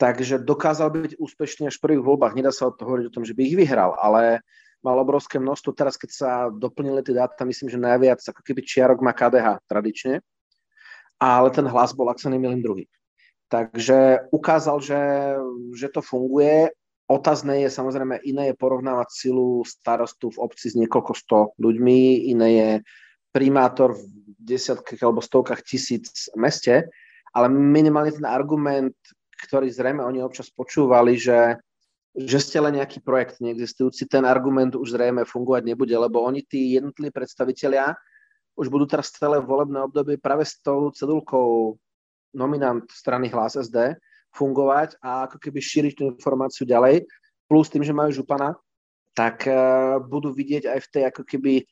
Takže 0.00 0.40
dokázal 0.40 0.88
byť 0.94 1.12
úspešný 1.18 1.68
až 1.68 1.76
v 1.76 1.84
prvých 1.84 2.06
voľbách. 2.06 2.36
Nedá 2.38 2.54
sa 2.54 2.70
o 2.70 2.72
to 2.72 2.86
hovoriť 2.86 3.10
o 3.10 3.14
tom, 3.14 3.24
že 3.26 3.34
by 3.34 3.42
ich 3.44 3.58
vyhral, 3.58 3.98
ale 3.98 4.46
mal 4.80 4.94
obrovské 4.94 5.42
množstvo. 5.42 5.74
Teraz, 5.74 5.98
keď 5.98 6.10
sa 6.14 6.30
doplnili 6.48 7.02
tie 7.02 7.18
dáta, 7.18 7.42
myslím, 7.42 7.68
že 7.68 7.82
najviac, 7.82 8.22
ako 8.22 8.40
keby 8.46 8.60
Čiarok 8.62 9.02
má 9.02 9.10
KDH 9.10 9.66
tradične, 9.66 10.22
ale 11.18 11.48
ten 11.50 11.66
hlas 11.66 11.90
bol, 11.92 12.06
ak 12.08 12.22
sa 12.22 12.30
nemýlim, 12.30 12.62
druhý. 12.62 12.86
Takže 13.50 14.30
ukázal, 14.30 14.78
že, 14.78 15.00
že 15.74 15.88
to 15.90 15.98
funguje 16.04 16.70
Otázne 17.08 17.64
je 17.64 17.72
samozrejme, 17.72 18.20
iné 18.28 18.52
je 18.52 18.60
porovnávať 18.60 19.08
silu 19.08 19.64
starostu 19.64 20.28
v 20.28 20.44
obci 20.44 20.68
s 20.68 20.76
niekoľko 20.76 21.12
sto 21.16 21.38
ľuďmi, 21.56 22.28
iné 22.28 22.48
je 22.52 22.70
primátor 23.32 23.96
v 23.96 24.04
desiatkách 24.36 25.00
alebo 25.00 25.24
stovkách 25.24 25.64
tisíc 25.64 26.28
meste, 26.36 26.84
ale 27.32 27.48
minimálne 27.48 28.12
ten 28.12 28.28
argument, 28.28 28.92
ktorý 29.40 29.72
zrejme 29.72 30.04
oni 30.04 30.20
občas 30.20 30.52
počúvali, 30.52 31.16
že, 31.16 31.56
že 32.12 32.38
ste 32.44 32.60
len 32.60 32.76
nejaký 32.76 33.00
projekt 33.00 33.40
neexistujúci, 33.40 34.04
ten 34.04 34.28
argument 34.28 34.76
už 34.76 34.92
zrejme 34.92 35.24
fungovať 35.24 35.64
nebude, 35.64 35.96
lebo 35.96 36.20
oni, 36.20 36.44
tí 36.44 36.76
jednotliví 36.76 37.08
predstavitelia, 37.08 37.96
už 38.58 38.68
budú 38.68 38.84
teraz 38.84 39.14
celé 39.16 39.40
volebné 39.40 39.80
obdobie 39.80 40.20
práve 40.20 40.44
s 40.44 40.60
tou 40.60 40.92
cedulkou 40.92 41.80
nominant 42.34 42.84
strany 42.90 43.32
Hlas 43.32 43.56
SD, 43.56 43.96
fungovať 44.38 45.02
a 45.02 45.26
ako 45.26 45.42
keby 45.42 45.58
šíriť 45.58 45.92
tú 45.98 46.02
informáciu 46.14 46.62
ďalej. 46.62 47.02
Plus 47.50 47.66
tým, 47.66 47.82
že 47.82 47.96
majú 47.96 48.14
župana, 48.14 48.54
tak 49.18 49.50
uh, 49.50 49.98
budú 49.98 50.30
vidieť 50.30 50.70
aj 50.70 50.78
v 50.86 50.90
tej 50.94 51.02
ako 51.10 51.22
keby, 51.26 51.66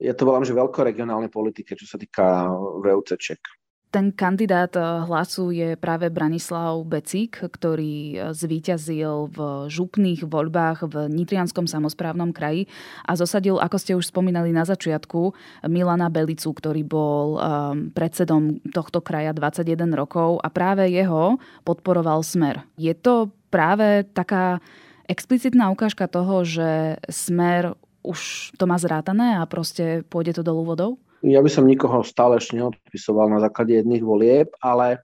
ja 0.00 0.16
to 0.16 0.24
volám, 0.24 0.48
že 0.48 0.56
veľkoregionálnej 0.56 1.28
politike, 1.28 1.76
čo 1.76 1.84
sa 1.84 2.00
týka 2.00 2.48
VUCček. 2.80 3.40
Ten 3.88 4.12
kandidát 4.12 4.76
eh, 4.76 4.84
hlasu 4.84 5.48
je 5.48 5.72
práve 5.80 6.12
Branislav 6.12 6.84
Becík, 6.84 7.40
ktorý 7.40 7.96
eh, 8.12 8.36
zvíťazil 8.36 9.32
v 9.32 9.38
župných 9.72 10.28
voľbách 10.28 10.84
v 10.84 10.94
Nitrianskom 11.08 11.64
samozprávnom 11.64 12.36
kraji 12.36 12.68
a 13.08 13.16
zosadil, 13.16 13.56
ako 13.56 13.76
ste 13.80 13.96
už 13.96 14.12
spomínali 14.12 14.52
na 14.52 14.68
začiatku, 14.68 15.32
Milana 15.72 16.12
Belicu, 16.12 16.52
ktorý 16.52 16.84
bol 16.84 17.40
ehm, 17.40 17.88
predsedom 17.96 18.60
tohto 18.76 19.00
kraja 19.00 19.32
21 19.32 19.88
rokov 19.96 20.36
a 20.44 20.52
práve 20.52 20.92
jeho 20.92 21.40
podporoval 21.64 22.20
Smer. 22.20 22.68
Je 22.76 22.92
to 22.92 23.32
práve 23.48 24.04
taká 24.12 24.60
explicitná 25.08 25.72
ukážka 25.72 26.04
toho, 26.04 26.44
že 26.44 27.00
Smer 27.08 27.72
už 28.04 28.52
to 28.60 28.68
má 28.68 28.76
zrátané 28.76 29.40
a 29.40 29.48
proste 29.48 30.04
pôjde 30.12 30.40
to 30.40 30.42
dolu 30.44 30.76
vodou? 30.76 31.00
Ja 31.22 31.40
by 31.42 31.50
som 31.50 31.66
nikoho 31.66 32.06
stále 32.06 32.38
ešte 32.38 32.58
neodpisoval 32.58 33.26
na 33.30 33.42
základe 33.42 33.74
jedných 33.74 34.04
volieb, 34.04 34.48
ale 34.62 35.02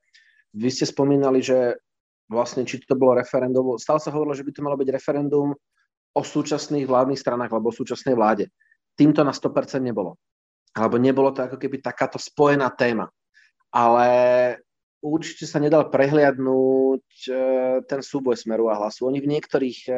vy 0.54 0.70
ste 0.70 0.86
spomínali, 0.86 1.42
že 1.42 1.78
vlastne 2.30 2.62
či 2.62 2.80
to 2.86 2.94
bolo 2.94 3.18
referendum, 3.18 3.74
stále 3.76 3.98
sa 3.98 4.14
hovorilo, 4.14 4.34
že 4.34 4.46
by 4.46 4.52
to 4.54 4.64
malo 4.64 4.78
byť 4.78 4.88
referendum 4.94 5.52
o 6.14 6.22
súčasných 6.22 6.86
vládnych 6.86 7.18
stranách 7.18 7.50
alebo 7.50 7.74
o 7.74 7.78
súčasnej 7.78 8.14
vláde. 8.14 8.48
Týmto 8.94 9.26
na 9.26 9.34
100% 9.34 9.82
nebolo. 9.82 10.14
Alebo 10.74 10.98
nebolo 10.98 11.34
to 11.34 11.42
ako 11.46 11.58
keby 11.58 11.82
takáto 11.82 12.18
spojená 12.18 12.70
téma. 12.70 13.10
Ale 13.74 14.08
určite 15.02 15.50
sa 15.50 15.58
nedal 15.58 15.90
prehliadnúť 15.90 17.06
e, 17.26 17.32
ten 17.90 18.00
súboj 18.00 18.38
Smeru 18.38 18.70
a 18.70 18.78
hlasu. 18.78 19.10
Oni 19.10 19.18
v 19.18 19.30
niektorých 19.34 19.78
e, 19.90 19.92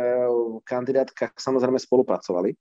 kandidátkach 0.65 1.37
samozrejme 1.37 1.77
spolupracovali. 1.77 2.57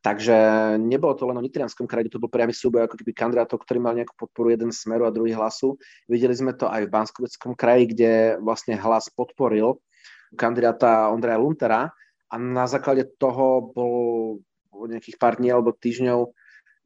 Takže 0.00 0.36
nebolo 0.80 1.12
to 1.12 1.28
len 1.28 1.36
o 1.36 1.44
Nitrianskom 1.44 1.84
kraji, 1.84 2.08
to 2.08 2.16
bol 2.16 2.32
priamy 2.32 2.56
súboj 2.56 2.88
ako 2.88 2.96
keby 2.96 3.12
kandidátov, 3.12 3.60
ktorý 3.60 3.84
mal 3.84 3.92
nejakú 3.92 4.16
podporu 4.16 4.48
jeden 4.48 4.72
smeru 4.72 5.04
a 5.04 5.12
druhý 5.12 5.36
hlasu. 5.36 5.76
Videli 6.08 6.32
sme 6.32 6.56
to 6.56 6.72
aj 6.72 6.88
v 6.88 6.92
Banskoveckom 6.92 7.52
kraji, 7.52 7.92
kde 7.92 8.10
vlastne 8.40 8.80
hlas 8.80 9.12
podporil 9.12 9.76
kandidáta 10.36 11.10
Ondreja 11.10 11.36
Luntera 11.36 11.90
a 12.30 12.34
na 12.38 12.64
základe 12.70 13.06
toho 13.18 13.74
bol 13.74 13.94
nejakých 14.72 15.18
pár 15.18 15.36
dní 15.36 15.50
alebo 15.50 15.74
týždňov 15.74 16.30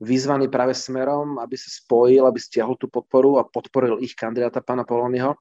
vyzvaný 0.02 0.50
práve 0.50 0.75
smerom, 0.75 1.38
aby 1.38 1.54
sa 1.54 1.71
spojil, 1.71 2.26
aby 2.26 2.40
stiahol 2.40 2.75
tú 2.75 2.90
podporu 2.90 3.38
a 3.38 3.47
podporil 3.47 4.02
ich 4.02 4.16
kandidáta 4.16 4.64
pána 4.64 4.83
Polonyho. 4.83 5.38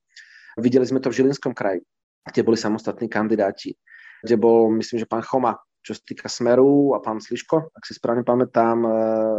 Videli 0.60 0.86
sme 0.86 1.02
to 1.02 1.10
v 1.10 1.24
Žilinskom 1.24 1.58
kraji, 1.58 1.82
kde 2.30 2.42
boli 2.46 2.60
samostatní 2.60 3.10
kandidáti, 3.10 3.74
kde 4.22 4.36
bol, 4.38 4.70
myslím, 4.78 5.02
že 5.02 5.10
pán 5.10 5.26
Choma 5.26 5.58
čo 5.84 5.92
sa 5.92 6.02
týka 6.02 6.32
Smeru 6.32 6.96
a 6.96 7.04
pán 7.04 7.20
Sliško, 7.20 7.76
ak 7.76 7.84
si 7.84 7.94
správne 7.94 8.24
pamätám, 8.24 8.80
e, 8.82 8.90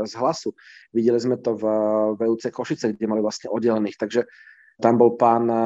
z 0.04 0.12
hlasu. 0.20 0.52
Videli 0.92 1.16
sme 1.16 1.40
to 1.40 1.56
v 1.56 1.64
VUC 2.20 2.52
Košice, 2.52 2.92
kde 2.92 3.08
mali 3.08 3.24
vlastne 3.24 3.48
oddelených. 3.48 3.96
Takže 3.96 4.28
tam 4.78 5.00
bol 5.00 5.16
pán 5.16 5.48
e, 5.48 5.58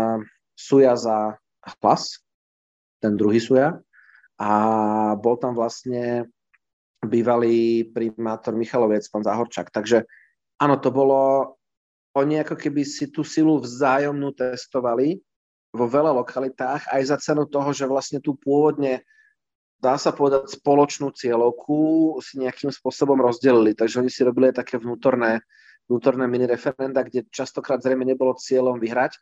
Suja 0.54 0.94
za 0.94 1.35
hlas, 1.82 2.23
ten 3.02 3.18
druhý 3.18 3.42
Suja, 3.42 3.82
a 4.38 4.50
bol 5.18 5.35
tam 5.42 5.58
vlastne 5.58 6.30
bývalý 7.02 7.90
primátor 7.90 8.54
Michalovec, 8.54 9.02
pán 9.11 9.26
Zahorčak. 9.26 9.75
Takže 9.75 10.06
áno, 10.62 10.78
to 10.78 10.94
bolo, 10.94 11.54
oni 12.14 12.42
ako 12.47 12.54
keby 12.54 12.87
si 12.87 13.11
tú 13.11 13.26
silu 13.26 13.58
vzájomnú 13.58 14.30
testovali 14.30 15.18
vo 15.75 15.90
veľa 15.90 16.14
lokalitách, 16.23 16.87
aj 16.90 17.02
za 17.02 17.16
cenu 17.18 17.50
toho, 17.50 17.75
že 17.75 17.90
vlastne 17.90 18.23
tu 18.23 18.38
pôvodne 18.38 19.02
dá 19.78 19.94
sa 19.97 20.11
povedať, 20.11 20.58
spoločnú 20.58 21.14
cieľovku 21.14 21.76
si 22.23 22.42
nejakým 22.42 22.70
spôsobom 22.75 23.18
rozdelili. 23.18 23.75
Takže 23.75 24.02
oni 24.02 24.11
si 24.11 24.26
robili 24.26 24.50
také 24.50 24.78
vnútorné 24.78 25.42
vnútorné 25.88 26.28
mini 26.28 26.44
referenda, 26.44 27.00
kde 27.00 27.25
častokrát 27.32 27.80
zrejme 27.80 28.04
nebolo 28.04 28.37
cieľom 28.37 28.76
vyhrať, 28.76 29.16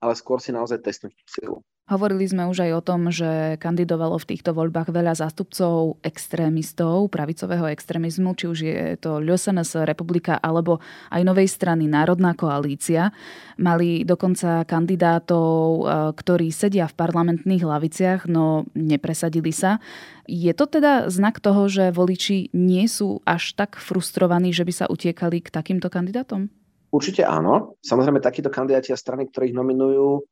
ale 0.00 0.16
skôr 0.16 0.40
si 0.40 0.50
naozaj 0.50 0.80
testnúť 0.80 1.14
silu. 1.28 1.60
Hovorili 1.90 2.22
sme 2.22 2.46
už 2.46 2.70
aj 2.70 2.72
o 2.78 2.86
tom, 2.86 3.10
že 3.10 3.58
kandidovalo 3.58 4.14
v 4.22 4.28
týchto 4.30 4.54
voľbách 4.54 4.94
veľa 4.94 5.10
zástupcov 5.10 5.98
extrémistov, 6.06 7.10
pravicového 7.10 7.66
extrémizmu, 7.66 8.38
či 8.38 8.46
už 8.46 8.58
je 8.62 8.94
to 8.94 9.18
LSNS 9.18 9.82
republika 9.90 10.38
alebo 10.38 10.78
aj 11.10 11.26
novej 11.26 11.50
strany 11.50 11.90
Národná 11.90 12.38
koalícia. 12.38 13.10
Mali 13.58 14.06
dokonca 14.06 14.62
kandidátov, 14.70 15.58
e, 15.66 15.82
ktorí 16.14 16.54
sedia 16.54 16.86
v 16.86 16.94
parlamentných 16.94 17.66
laviciach, 17.66 18.30
no 18.30 18.70
nepresadili 18.78 19.50
sa. 19.50 19.82
Je 20.30 20.54
to 20.54 20.70
teda 20.70 21.10
znak 21.10 21.42
toho, 21.42 21.66
že 21.66 21.90
voliči 21.90 22.54
nie 22.54 22.86
sú 22.86 23.18
až 23.26 23.58
tak 23.58 23.82
frustrovaní, 23.82 24.54
že 24.54 24.62
by 24.62 24.72
sa 24.78 24.86
utiekali 24.86 25.42
k 25.42 25.50
takýmto 25.50 25.90
kandidátom? 25.90 26.54
Určite 26.90 27.22
áno. 27.22 27.78
Samozrejme, 27.86 28.18
takíto 28.18 28.50
kandidáti 28.50 28.90
a 28.90 28.98
strany, 28.98 29.30
ktorých 29.30 29.54
nominujú, 29.54 30.26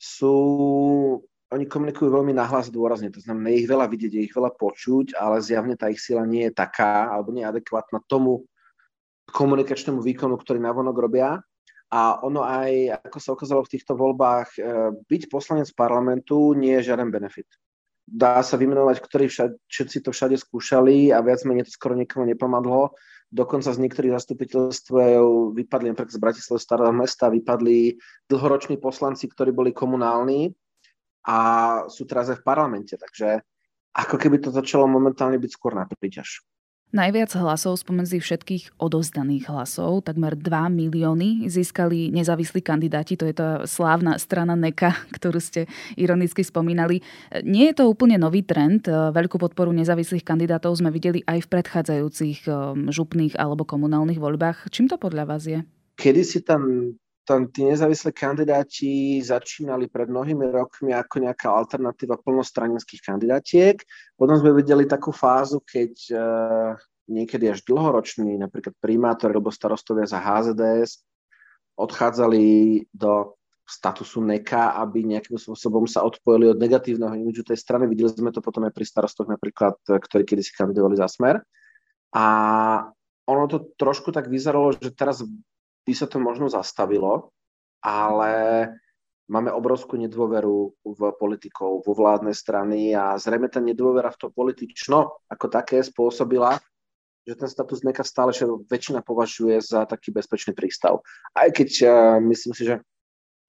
sú, 0.00 0.34
oni 1.52 1.64
komunikujú 1.68 2.08
veľmi 2.08 2.32
nahlas 2.32 2.72
dôrazne, 2.72 3.12
to 3.12 3.20
znamená, 3.20 3.52
je 3.52 3.60
ich 3.60 3.68
veľa 3.68 3.84
vidieť, 3.84 4.12
je 4.16 4.24
ich 4.24 4.32
veľa 4.32 4.56
počuť, 4.56 5.12
ale 5.20 5.44
zjavne 5.44 5.76
tá 5.76 5.92
ich 5.92 6.00
sila 6.00 6.24
nie 6.24 6.48
je 6.48 6.56
taká, 6.56 7.12
alebo 7.12 7.36
nie 7.36 7.44
je 7.44 7.52
adekvátna 7.52 8.00
tomu 8.08 8.48
komunikačnému 9.28 10.00
výkonu, 10.00 10.40
ktorý 10.40 10.56
navonok 10.56 10.96
robia. 10.96 11.36
A 11.90 12.22
ono 12.22 12.46
aj, 12.46 13.02
ako 13.12 13.18
sa 13.20 13.34
ukázalo 13.36 13.60
v 13.66 13.72
týchto 13.76 13.92
voľbách, 13.98 14.48
e, 14.56 14.60
byť 15.04 15.22
poslanec 15.26 15.68
parlamentu 15.74 16.54
nie 16.54 16.78
je 16.80 16.94
žiaden 16.94 17.10
benefit. 17.10 17.50
Dá 18.06 18.40
sa 18.46 18.54
vymenovať, 18.54 18.96
ktorí 19.02 19.26
všetci 19.66 20.06
to 20.06 20.14
všade 20.14 20.38
skúšali 20.38 21.10
a 21.10 21.18
viac 21.18 21.42
menej 21.42 21.66
to 21.66 21.74
skoro 21.74 21.98
nikomu 21.98 22.30
nepomadlo 22.30 22.94
Dokonca 23.30 23.70
z 23.70 23.78
niektorých 23.78 24.18
zastupiteľstv 24.18 24.94
vypadli 25.54 25.94
napríklad 25.94 26.10
z 26.10 26.18
Bratislavy 26.18 26.60
starého 26.60 26.90
mesta, 26.90 27.30
vypadli 27.30 27.94
dlhoroční 28.26 28.82
poslanci, 28.82 29.30
ktorí 29.30 29.54
boli 29.54 29.70
komunálni 29.70 30.50
a 31.30 31.38
sú 31.86 32.10
teraz 32.10 32.26
aj 32.34 32.42
v 32.42 32.46
parlamente. 32.46 32.98
Takže 32.98 33.38
ako 33.94 34.16
keby 34.18 34.42
to 34.42 34.50
začalo 34.50 34.90
momentálne 34.90 35.38
byť 35.38 35.50
skôr 35.50 35.78
na 35.78 35.86
príťaž. 35.86 36.42
Najviac 36.90 37.30
hlasov 37.38 37.78
spomedzi 37.78 38.18
všetkých 38.18 38.82
odozdaných 38.82 39.46
hlasov, 39.46 40.02
takmer 40.02 40.34
2 40.34 40.74
milióny, 40.74 41.46
získali 41.46 42.10
nezávislí 42.10 42.66
kandidáti. 42.66 43.14
To 43.14 43.30
je 43.30 43.34
tá 43.38 43.62
slávna 43.62 44.18
strana 44.18 44.58
NEKA, 44.58 44.98
ktorú 45.14 45.38
ste 45.38 45.70
ironicky 45.94 46.42
spomínali. 46.42 46.98
Nie 47.46 47.70
je 47.70 47.78
to 47.78 47.84
úplne 47.86 48.18
nový 48.18 48.42
trend. 48.42 48.90
Veľkú 48.90 49.38
podporu 49.38 49.70
nezávislých 49.70 50.26
kandidátov 50.26 50.82
sme 50.82 50.90
videli 50.90 51.22
aj 51.30 51.46
v 51.46 51.50
predchádzajúcich 51.54 52.50
um, 52.50 52.90
župných 52.90 53.38
alebo 53.38 53.62
komunálnych 53.62 54.18
voľbách. 54.18 54.66
Čím 54.74 54.90
to 54.90 54.98
podľa 54.98 55.24
vás 55.30 55.46
je? 55.46 55.62
Kedy 55.94 56.22
si 56.26 56.42
tam 56.42 56.90
tam 57.30 57.46
tí 57.46 57.62
nezávislí 57.62 58.10
kandidáti 58.10 59.22
začínali 59.22 59.86
pred 59.86 60.10
mnohými 60.10 60.50
rokmi 60.50 60.90
ako 60.90 61.22
nejaká 61.22 61.46
alternatíva 61.46 62.18
plnostraninských 62.18 63.06
kandidátiek. 63.06 63.78
Potom 64.18 64.34
sme 64.34 64.50
videli 64.50 64.90
takú 64.90 65.14
fázu, 65.14 65.62
keď 65.62 65.92
uh, 66.10 66.74
niekedy 67.06 67.46
až 67.46 67.62
dlhoroční, 67.62 68.34
napríklad 68.34 68.74
primátori 68.82 69.38
alebo 69.38 69.54
starostovia 69.54 70.10
za 70.10 70.18
HZDS 70.18 71.06
odchádzali 71.78 72.42
do 72.90 73.38
statusu 73.62 74.18
NEKA, 74.26 74.74
aby 74.82 75.06
nejakým 75.06 75.38
spôsobom 75.38 75.86
sa 75.86 76.02
odpojili 76.02 76.50
od 76.50 76.58
negatívneho 76.58 77.14
imidžu 77.14 77.46
tej 77.46 77.62
strany. 77.62 77.86
Videli 77.86 78.10
sme 78.10 78.34
to 78.34 78.42
potom 78.42 78.66
aj 78.66 78.74
pri 78.74 78.82
starostoch 78.82 79.30
napríklad, 79.30 79.78
ktorí 79.86 80.26
kedysi 80.26 80.50
kandidovali 80.50 80.98
za 80.98 81.06
Smer. 81.06 81.38
A 82.10 82.26
ono 83.30 83.44
to 83.46 83.70
trošku 83.78 84.10
tak 84.10 84.26
vyzeralo, 84.26 84.74
že 84.74 84.90
teraz 84.90 85.22
by 85.90 85.94
sa 85.98 86.06
to 86.06 86.22
možno 86.22 86.46
zastavilo, 86.46 87.34
ale 87.82 88.70
máme 89.26 89.50
obrovskú 89.50 89.98
nedôveru 89.98 90.70
v 90.86 91.00
politikov, 91.18 91.82
vo 91.82 91.92
vládnej 91.98 92.34
strany 92.34 92.94
a 92.94 93.18
zrejme 93.18 93.50
tá 93.50 93.58
nedôvera 93.58 94.14
v 94.14 94.18
to 94.22 94.26
politično 94.30 95.18
ako 95.26 95.46
také 95.50 95.82
spôsobila, 95.82 96.62
že 97.26 97.34
ten 97.34 97.50
status 97.50 97.82
neka 97.82 98.06
stále 98.06 98.30
že 98.30 98.46
väčšina 98.46 99.02
považuje 99.02 99.58
za 99.58 99.82
taký 99.82 100.14
bezpečný 100.14 100.54
prístav. 100.54 101.02
Aj 101.34 101.50
keď 101.50 101.70
uh, 101.82 101.90
myslím 102.22 102.54
si, 102.54 102.62
že 102.70 102.78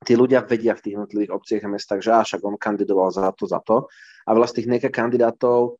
tí 0.01 0.17
ľudia 0.17 0.41
vedia 0.41 0.73
v 0.73 0.81
tých 0.81 0.93
jednotlivých 0.97 1.33
obciach 1.33 1.61
a 1.69 1.73
mestách, 1.77 2.01
že 2.01 2.09
však 2.09 2.41
on 2.41 2.57
kandidoval 2.57 3.13
za 3.13 3.29
to, 3.37 3.45
za 3.45 3.61
to. 3.61 3.85
A 4.25 4.33
z 4.33 4.53
tých 4.57 4.67
neka 4.69 4.89
kandidátov 4.89 5.77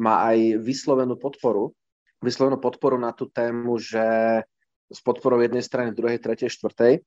má 0.00 0.24
aj 0.32 0.56
vyslovenú 0.60 1.20
podporu, 1.20 1.76
vyslovenú 2.24 2.56
podporu 2.56 2.96
na 2.96 3.12
tú 3.12 3.28
tému, 3.28 3.76
že 3.76 4.40
s 4.88 5.00
podporou 5.04 5.40
jednej 5.40 5.62
strany, 5.62 5.92
druhej, 5.92 6.18
tretej, 6.18 6.48
štvrtej, 6.52 7.04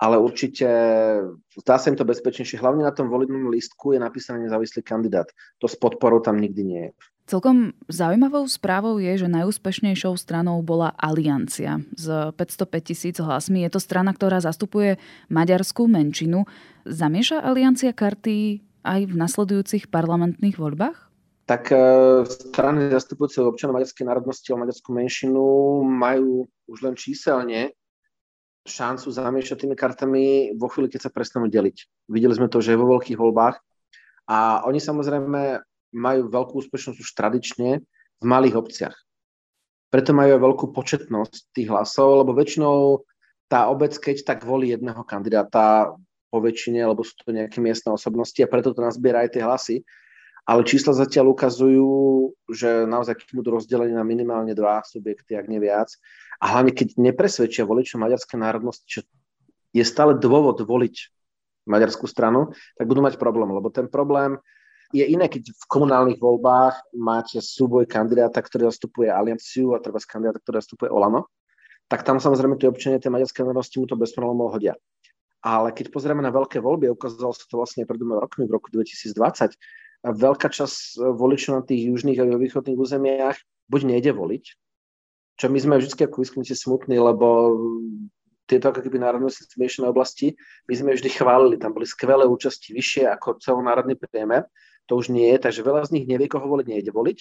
ale 0.00 0.16
určite 0.18 0.66
zdá 1.54 1.78
sa 1.78 1.88
im 1.88 1.96
to 1.96 2.02
bezpečnejšie. 2.02 2.58
Hlavne 2.58 2.82
na 2.82 2.90
tom 2.90 3.06
volebnom 3.06 3.46
lístku 3.48 3.94
je 3.94 4.02
napísaný 4.02 4.50
nezávislý 4.50 4.82
kandidát. 4.82 5.30
To 5.62 5.70
s 5.70 5.78
podporou 5.78 6.18
tam 6.18 6.42
nikdy 6.42 6.62
nie 6.66 6.82
je. 6.90 6.92
Celkom 7.24 7.72
zaujímavou 7.88 8.44
správou 8.44 9.00
je, 9.00 9.24
že 9.24 9.32
najúspešnejšou 9.32 10.12
stranou 10.20 10.60
bola 10.60 10.92
Aliancia 11.00 11.80
s 11.96 12.04
505 12.36 12.84
tisíc 12.84 13.16
hlasmi. 13.16 13.64
Je 13.64 13.72
to 13.72 13.80
strana, 13.80 14.12
ktorá 14.12 14.44
zastupuje 14.44 15.00
maďarskú 15.32 15.88
menšinu. 15.88 16.44
Zamieša 16.84 17.40
Aliancia 17.40 17.96
karty 17.96 18.60
aj 18.84 19.08
v 19.08 19.14
nasledujúcich 19.16 19.88
parlamentných 19.88 20.60
voľbách? 20.60 21.13
Tak 21.44 21.68
e, 21.72 21.76
strany 22.24 22.88
zastupujúce 22.88 23.44
občanov 23.44 23.76
maďarskej 23.76 24.04
národnosti 24.08 24.48
a 24.52 24.60
maďarskú 24.60 24.90
menšinu 24.96 25.44
majú 25.84 26.48
už 26.68 26.78
len 26.80 26.96
číselne 26.96 27.76
šancu 28.64 29.12
zamiešať 29.12 29.68
tými 29.68 29.76
kartami 29.76 30.56
vo 30.56 30.72
chvíli, 30.72 30.88
keď 30.88 31.08
sa 31.08 31.10
prestanú 31.12 31.52
deliť. 31.52 32.08
Videli 32.08 32.32
sme 32.32 32.48
to, 32.48 32.64
že 32.64 32.80
vo 32.80 32.96
veľkých 32.96 33.20
voľbách 33.20 33.60
a 34.24 34.64
oni 34.64 34.80
samozrejme 34.80 35.60
majú 35.92 36.20
veľkú 36.32 36.64
úspešnosť 36.64 36.98
už 36.98 37.10
tradične 37.12 37.84
v 37.84 38.24
malých 38.24 38.56
obciach. 38.56 38.96
Preto 39.92 40.16
majú 40.16 40.40
aj 40.40 40.42
veľkú 40.42 40.66
početnosť 40.72 41.52
tých 41.54 41.68
hlasov, 41.68 42.24
lebo 42.24 42.32
väčšinou 42.32 43.04
tá 43.52 43.68
obec, 43.68 43.92
keď 44.00 44.24
tak 44.24 44.48
volí 44.48 44.72
jedného 44.72 45.04
kandidáta 45.04 45.92
po 46.32 46.38
väčšine, 46.40 46.82
lebo 46.82 47.04
sú 47.04 47.14
to 47.20 47.30
nejaké 47.30 47.60
miestne 47.60 47.92
osobnosti 47.92 48.40
a 48.40 48.50
preto 48.50 48.72
to 48.72 48.80
nazbiera 48.80 49.22
aj 49.22 49.30
tie 49.36 49.44
hlasy 49.44 49.76
ale 50.44 50.68
čísla 50.68 50.92
zatiaľ 50.92 51.32
ukazujú, 51.32 51.88
že 52.52 52.84
naozaj 52.84 53.16
budú 53.32 53.56
rozdelení 53.56 53.96
na 53.96 54.04
minimálne 54.04 54.52
dva 54.52 54.84
subjekty, 54.84 55.36
ak 55.36 55.48
nie 55.48 55.60
viac. 55.60 55.88
A 56.40 56.52
hlavne, 56.52 56.76
keď 56.76 57.00
nepresvedčia 57.00 57.64
voličov 57.64 58.04
maďarskej 58.04 58.38
národnosti, 58.38 58.84
že 58.84 59.00
je 59.72 59.84
stále 59.84 60.20
dôvod 60.20 60.60
voliť 60.60 61.10
maďarskú 61.64 62.04
stranu, 62.04 62.52
tak 62.76 62.84
budú 62.84 63.00
mať 63.00 63.16
problém, 63.16 63.48
lebo 63.48 63.72
ten 63.72 63.88
problém 63.88 64.36
je 64.92 65.02
iné, 65.02 65.26
keď 65.26 65.50
v 65.50 65.64
komunálnych 65.66 66.20
voľbách 66.20 66.92
máte 66.94 67.40
súboj 67.40 67.88
kandidáta, 67.88 68.38
ktorý 68.38 68.70
zastupuje 68.70 69.08
Alianciu 69.10 69.72
a 69.74 69.82
treba 69.82 69.98
z 69.98 70.06
kandidáta, 70.06 70.38
ktorý 70.44 70.60
zastupuje 70.60 70.92
Olano, 70.92 71.32
tak 71.88 72.06
tam 72.06 72.20
samozrejme 72.20 72.60
tie 72.60 72.70
občania 72.70 73.02
tej 73.02 73.10
maďarskej 73.10 73.42
národnosti 73.42 73.76
mu 73.80 73.88
to 73.90 73.96
bez 73.96 74.12
problémov 74.12 74.54
hodia. 74.54 74.76
Ale 75.44 75.74
keď 75.76 75.92
pozrieme 75.92 76.24
na 76.24 76.32
veľké 76.32 76.62
voľby, 76.62 76.88
ukázalo 76.94 77.34
sa 77.34 77.44
to 77.44 77.60
vlastne 77.60 77.84
pred 77.84 78.00
dvoma 78.00 78.22
rokmi, 78.22 78.48
v 78.48 78.54
roku 78.54 78.72
2020, 78.72 79.56
veľká 80.04 80.52
časť 80.52 81.00
e, 81.00 81.16
voličov 81.16 81.52
na 81.56 81.62
tých 81.64 81.88
južných 81.88 82.20
a 82.20 82.28
východných 82.36 82.76
územiach 82.76 83.36
buď 83.72 83.80
nejde 83.88 84.12
voliť, 84.12 84.44
čo 85.40 85.46
my 85.48 85.58
sme 85.58 85.80
vždy 85.80 86.04
ako 86.04 86.20
výskumníci 86.20 86.54
smutní, 86.54 87.00
lebo 87.00 87.56
tieto 88.44 88.68
ako 88.68 88.84
keby 88.84 89.00
národnosti 89.00 89.48
zmiešané 89.48 89.88
oblasti, 89.88 90.36
my 90.68 90.74
sme 90.76 90.90
vždy 90.92 91.08
chválili, 91.08 91.56
tam 91.56 91.72
boli 91.72 91.88
skvelé 91.88 92.28
účasti 92.28 92.76
vyššie 92.76 93.08
ako 93.16 93.40
celonárodný 93.40 93.96
priemer, 93.96 94.44
to 94.84 95.00
už 95.00 95.08
nie 95.08 95.32
je, 95.32 95.48
takže 95.48 95.64
veľa 95.64 95.88
z 95.88 95.96
nich 95.96 96.04
nevie, 96.04 96.28
koho 96.28 96.44
voliť, 96.44 96.66
nejde 96.68 96.92
voliť. 96.92 97.18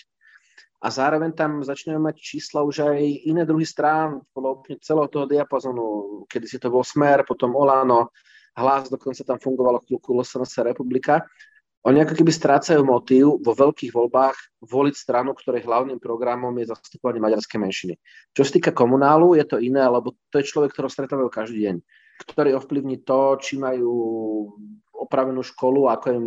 A 0.84 0.92
zároveň 0.92 1.32
tam 1.32 1.64
začneme 1.64 1.96
mať 1.96 2.20
čísla 2.20 2.60
už 2.60 2.92
aj 2.92 3.00
iné 3.24 3.48
druhy 3.48 3.64
strán, 3.64 4.20
bolo 4.36 4.60
úplne 4.60 4.84
celého 4.84 5.08
toho 5.08 5.24
diapazonu, 5.24 5.86
kedy 6.28 6.44
si 6.44 6.60
to 6.60 6.68
bol 6.68 6.84
Smer, 6.84 7.24
potom 7.24 7.56
Olano, 7.56 8.12
hlas, 8.60 8.92
dokonca 8.92 9.24
tam 9.24 9.40
fungovalo 9.40 9.80
chvíľku 9.88 10.12
LSNS 10.12 10.76
Republika 10.76 11.24
oni 11.84 12.00
ako 12.00 12.16
keby 12.16 12.32
strácajú 12.32 12.80
motív 12.88 13.44
vo 13.44 13.52
veľkých 13.52 13.92
voľbách 13.92 14.64
voliť 14.64 14.96
stranu, 14.96 15.36
ktorej 15.36 15.68
hlavným 15.68 16.00
programom 16.00 16.56
je 16.56 16.72
zastupovanie 16.72 17.20
maďarskej 17.20 17.60
menšiny. 17.60 17.94
Čo 18.32 18.48
sa 18.48 18.52
týka 18.56 18.72
komunálu, 18.72 19.36
je 19.36 19.44
to 19.44 19.60
iné, 19.60 19.84
lebo 19.84 20.16
to 20.32 20.40
je 20.40 20.48
človek, 20.48 20.72
ktorého 20.72 20.92
stretávajú 20.92 21.28
každý 21.28 21.68
deň, 21.68 21.76
ktorý 22.24 22.56
ovplyvní 22.56 23.04
to, 23.04 23.36
či 23.44 23.60
majú 23.60 23.92
opravenú 24.96 25.44
školu, 25.44 25.92
ako 25.92 26.08
im 26.16 26.26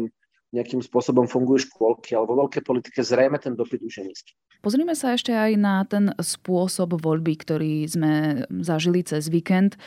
nejakým 0.53 0.85
spôsobom 0.85 1.25
fungujú 1.25 1.67
škôlky, 1.73 2.13
alebo 2.13 2.37
vo 2.37 2.41
veľkej 2.47 2.63
politike 2.63 3.01
zrejme 3.01 3.41
ten 3.41 3.57
dopyt 3.57 3.81
už 3.81 4.01
je 4.01 4.05
nízky. 4.13 4.33
Pozrime 4.61 4.93
sa 4.93 5.17
ešte 5.17 5.33
aj 5.33 5.53
na 5.57 5.85
ten 5.89 6.13
spôsob 6.17 7.01
voľby, 7.01 7.35
ktorý 7.37 7.75
sme 7.89 8.45
zažili 8.61 9.05
cez 9.05 9.29
víkend. 9.33 9.81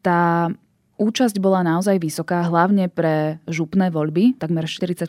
Tá 0.00 0.48
Účasť 1.00 1.40
bola 1.40 1.64
naozaj 1.64 1.96
vysoká, 1.96 2.44
hlavne 2.44 2.92
pre 2.92 3.40
župné 3.48 3.88
voľby, 3.88 4.36
takmer 4.36 4.68
44%, 4.68 5.08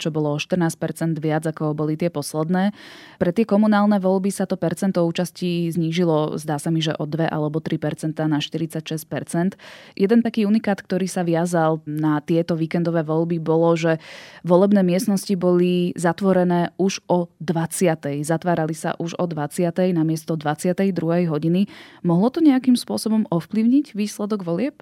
čo 0.00 0.08
bolo 0.08 0.40
14% 0.40 1.20
viac 1.20 1.44
ako 1.44 1.76
boli 1.76 2.00
tie 2.00 2.08
posledné. 2.08 2.72
Pre 3.20 3.30
tie 3.36 3.44
komunálne 3.44 4.00
voľby 4.00 4.32
sa 4.32 4.48
to 4.48 4.56
percento 4.56 5.04
účasti 5.04 5.68
znížilo, 5.68 6.40
zdá 6.40 6.56
sa 6.56 6.72
mi, 6.72 6.80
že 6.80 6.96
od 6.96 7.12
2 7.12 7.28
alebo 7.28 7.60
3% 7.60 8.24
na 8.24 8.40
46%. 8.40 9.60
Jeden 10.00 10.24
taký 10.24 10.48
unikát, 10.48 10.80
ktorý 10.80 11.04
sa 11.04 11.28
viazal 11.28 11.84
na 11.84 12.24
tieto 12.24 12.56
víkendové 12.56 13.04
voľby, 13.04 13.36
bolo, 13.36 13.76
že 13.76 14.00
volebné 14.48 14.80
miestnosti 14.80 15.36
boli 15.36 15.92
zatvorené 15.92 16.72
už 16.80 17.04
o 17.12 17.28
20. 17.36 18.24
Zatvárali 18.24 18.72
sa 18.72 18.96
už 18.96 19.20
o 19.20 19.28
20. 19.28 19.76
namiesto 19.92 20.40
22. 20.40 20.88
hodiny. 21.28 21.68
Mohlo 22.00 22.32
to 22.32 22.40
nejakým 22.40 22.80
spôsobom 22.80 23.28
ovplyvniť 23.28 23.92
výsledok 23.92 24.48
volieb? 24.48 24.80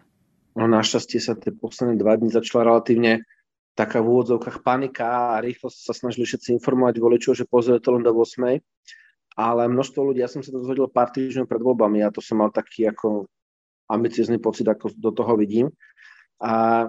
No 0.59 0.67
našťastie 0.67 1.23
sa 1.23 1.39
tie 1.39 1.55
posledné 1.55 1.95
dva 2.01 2.19
dní 2.19 2.31
začala 2.33 2.75
relatívne 2.75 3.23
taká 3.79 4.03
v 4.03 4.11
úvodzovkách 4.11 4.67
panika 4.67 5.39
a 5.39 5.43
rýchlo 5.43 5.71
sa 5.71 5.95
snažili 5.95 6.27
všetci 6.27 6.59
informovať 6.59 6.99
voličov, 6.99 7.33
že 7.39 7.47
pozrie 7.47 7.79
to 7.79 7.95
len 7.95 8.03
do 8.03 8.11
8. 8.11 8.59
Ale 9.39 9.63
množstvo 9.71 10.11
ľudí, 10.11 10.21
ja 10.21 10.29
som 10.29 10.43
sa 10.43 10.51
dozvedel 10.51 10.91
pár 10.91 11.15
týždňov 11.15 11.47
pred 11.47 11.63
voľbami 11.63 12.03
a 12.03 12.13
to 12.13 12.19
som 12.19 12.43
mal 12.43 12.51
taký 12.51 12.91
ako 12.91 13.31
ambiciozný 13.87 14.43
pocit, 14.43 14.67
ako 14.67 14.91
do 14.95 15.11
toho 15.15 15.33
vidím. 15.39 15.71
A 16.43 16.87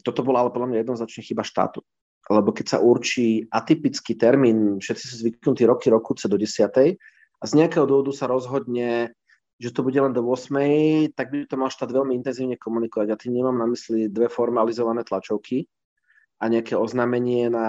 toto 0.00 0.24
bola 0.24 0.44
ale 0.44 0.50
podľa 0.52 0.68
mňa 0.72 0.78
jednoznačne 0.82 1.22
chyba 1.24 1.44
štátu. 1.44 1.84
Lebo 2.26 2.50
keď 2.50 2.66
sa 2.76 2.78
určí 2.82 3.46
atypický 3.46 4.18
termín, 4.18 4.82
všetci 4.82 5.04
sú 5.04 5.14
zvyknutí 5.22 5.62
roky, 5.68 5.92
rokuce 5.92 6.26
do 6.26 6.34
10. 6.34 6.98
a 7.38 7.44
z 7.44 7.52
nejakého 7.54 7.86
dôvodu 7.86 8.10
sa 8.16 8.26
rozhodne 8.26 9.14
že 9.56 9.72
to 9.72 9.80
bude 9.80 9.96
len 9.96 10.12
do 10.12 10.20
8, 10.20 11.16
tak 11.16 11.32
by 11.32 11.48
to 11.48 11.56
mal 11.56 11.72
štát 11.72 11.88
veľmi 11.88 12.12
intenzívne 12.12 12.60
komunikovať. 12.60 13.08
A 13.08 13.20
tým 13.20 13.40
nemám 13.40 13.56
na 13.56 13.66
mysli 13.68 14.12
dve 14.12 14.28
formalizované 14.28 15.00
tlačovky 15.00 15.64
a 16.36 16.52
nejaké 16.52 16.76
oznámenie 16.76 17.48
na 17.48 17.68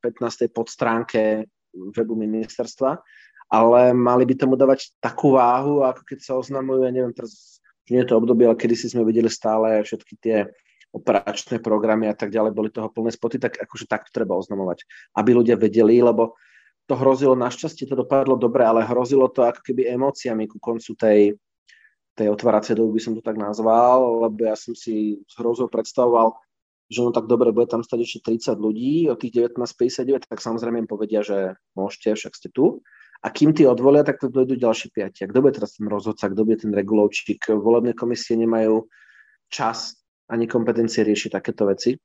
15. 0.00 0.48
podstránke 0.48 1.44
webu 1.92 2.16
ministerstva, 2.16 2.96
ale 3.52 3.92
mali 3.92 4.24
by 4.24 4.34
tomu 4.40 4.56
dávať 4.56 4.96
takú 4.96 5.36
váhu, 5.36 5.84
ako 5.84 6.02
keď 6.08 6.18
sa 6.24 6.32
oznamujú, 6.40 6.88
ja 6.88 6.92
neviem, 6.92 7.12
teraz 7.12 7.60
nie 7.92 8.00
je 8.00 8.08
to 8.08 8.16
obdobie, 8.16 8.48
ale 8.48 8.56
kedy 8.56 8.74
si 8.74 8.88
sme 8.88 9.04
videli 9.04 9.28
stále 9.28 9.84
všetky 9.84 10.14
tie 10.18 10.48
operačné 10.96 11.60
programy 11.60 12.08
a 12.08 12.16
tak 12.16 12.32
ďalej, 12.32 12.56
boli 12.56 12.72
toho 12.72 12.88
plné 12.88 13.12
spoty, 13.12 13.36
tak 13.36 13.60
akože 13.60 13.84
takto 13.84 14.08
treba 14.08 14.32
oznamovať, 14.40 14.88
aby 15.20 15.30
ľudia 15.36 15.60
vedeli, 15.60 16.00
lebo 16.00 16.40
to 16.86 16.94
hrozilo, 16.94 17.34
našťastie 17.34 17.90
to 17.90 17.98
dopadlo 17.98 18.38
dobre, 18.38 18.62
ale 18.62 18.86
hrozilo 18.86 19.26
to 19.26 19.42
ako 19.42 19.60
keby 19.62 19.90
emóciami 19.90 20.46
ku 20.46 20.62
koncu 20.62 20.94
tej, 20.94 21.34
tej 22.14 22.28
otváracej 22.30 22.78
doby 22.78 22.96
by 22.96 23.00
som 23.02 23.14
to 23.18 23.22
tak 23.22 23.34
nazval, 23.34 24.22
lebo 24.26 24.46
ja 24.46 24.54
som 24.54 24.72
si 24.72 25.18
s 25.26 25.34
hrozou 25.36 25.66
predstavoval, 25.66 26.38
že 26.86 27.02
no 27.02 27.10
tak 27.10 27.26
dobre, 27.26 27.50
bude 27.50 27.66
tam 27.66 27.82
stať 27.82 28.06
ešte 28.06 28.18
30 28.38 28.62
ľudí, 28.62 29.10
od 29.10 29.18
tých 29.18 29.34
19.59, 29.34 30.30
tak 30.30 30.38
samozrejme 30.38 30.86
im 30.86 30.88
povedia, 30.88 31.26
že 31.26 31.58
môžete, 31.74 32.14
však 32.14 32.32
ste 32.38 32.48
tu. 32.54 32.86
A 33.26 33.34
kým 33.34 33.50
tí 33.50 33.66
odvolia, 33.66 34.06
tak 34.06 34.22
to 34.22 34.30
dojdú 34.30 34.54
ďalší 34.54 34.94
piati. 34.94 35.26
A 35.26 35.30
kto 35.30 35.42
bude 35.42 35.58
teraz 35.58 35.74
ten 35.74 35.90
rozhodca, 35.90 36.30
kto 36.30 36.46
bude 36.46 36.62
ten 36.62 36.70
regulovčík? 36.70 37.50
Volebné 37.50 37.96
komisie 37.98 38.38
nemajú 38.38 38.86
čas 39.50 39.98
ani 40.30 40.46
kompetencie 40.46 41.02
riešiť 41.02 41.34
takéto 41.34 41.66
veci. 41.66 41.98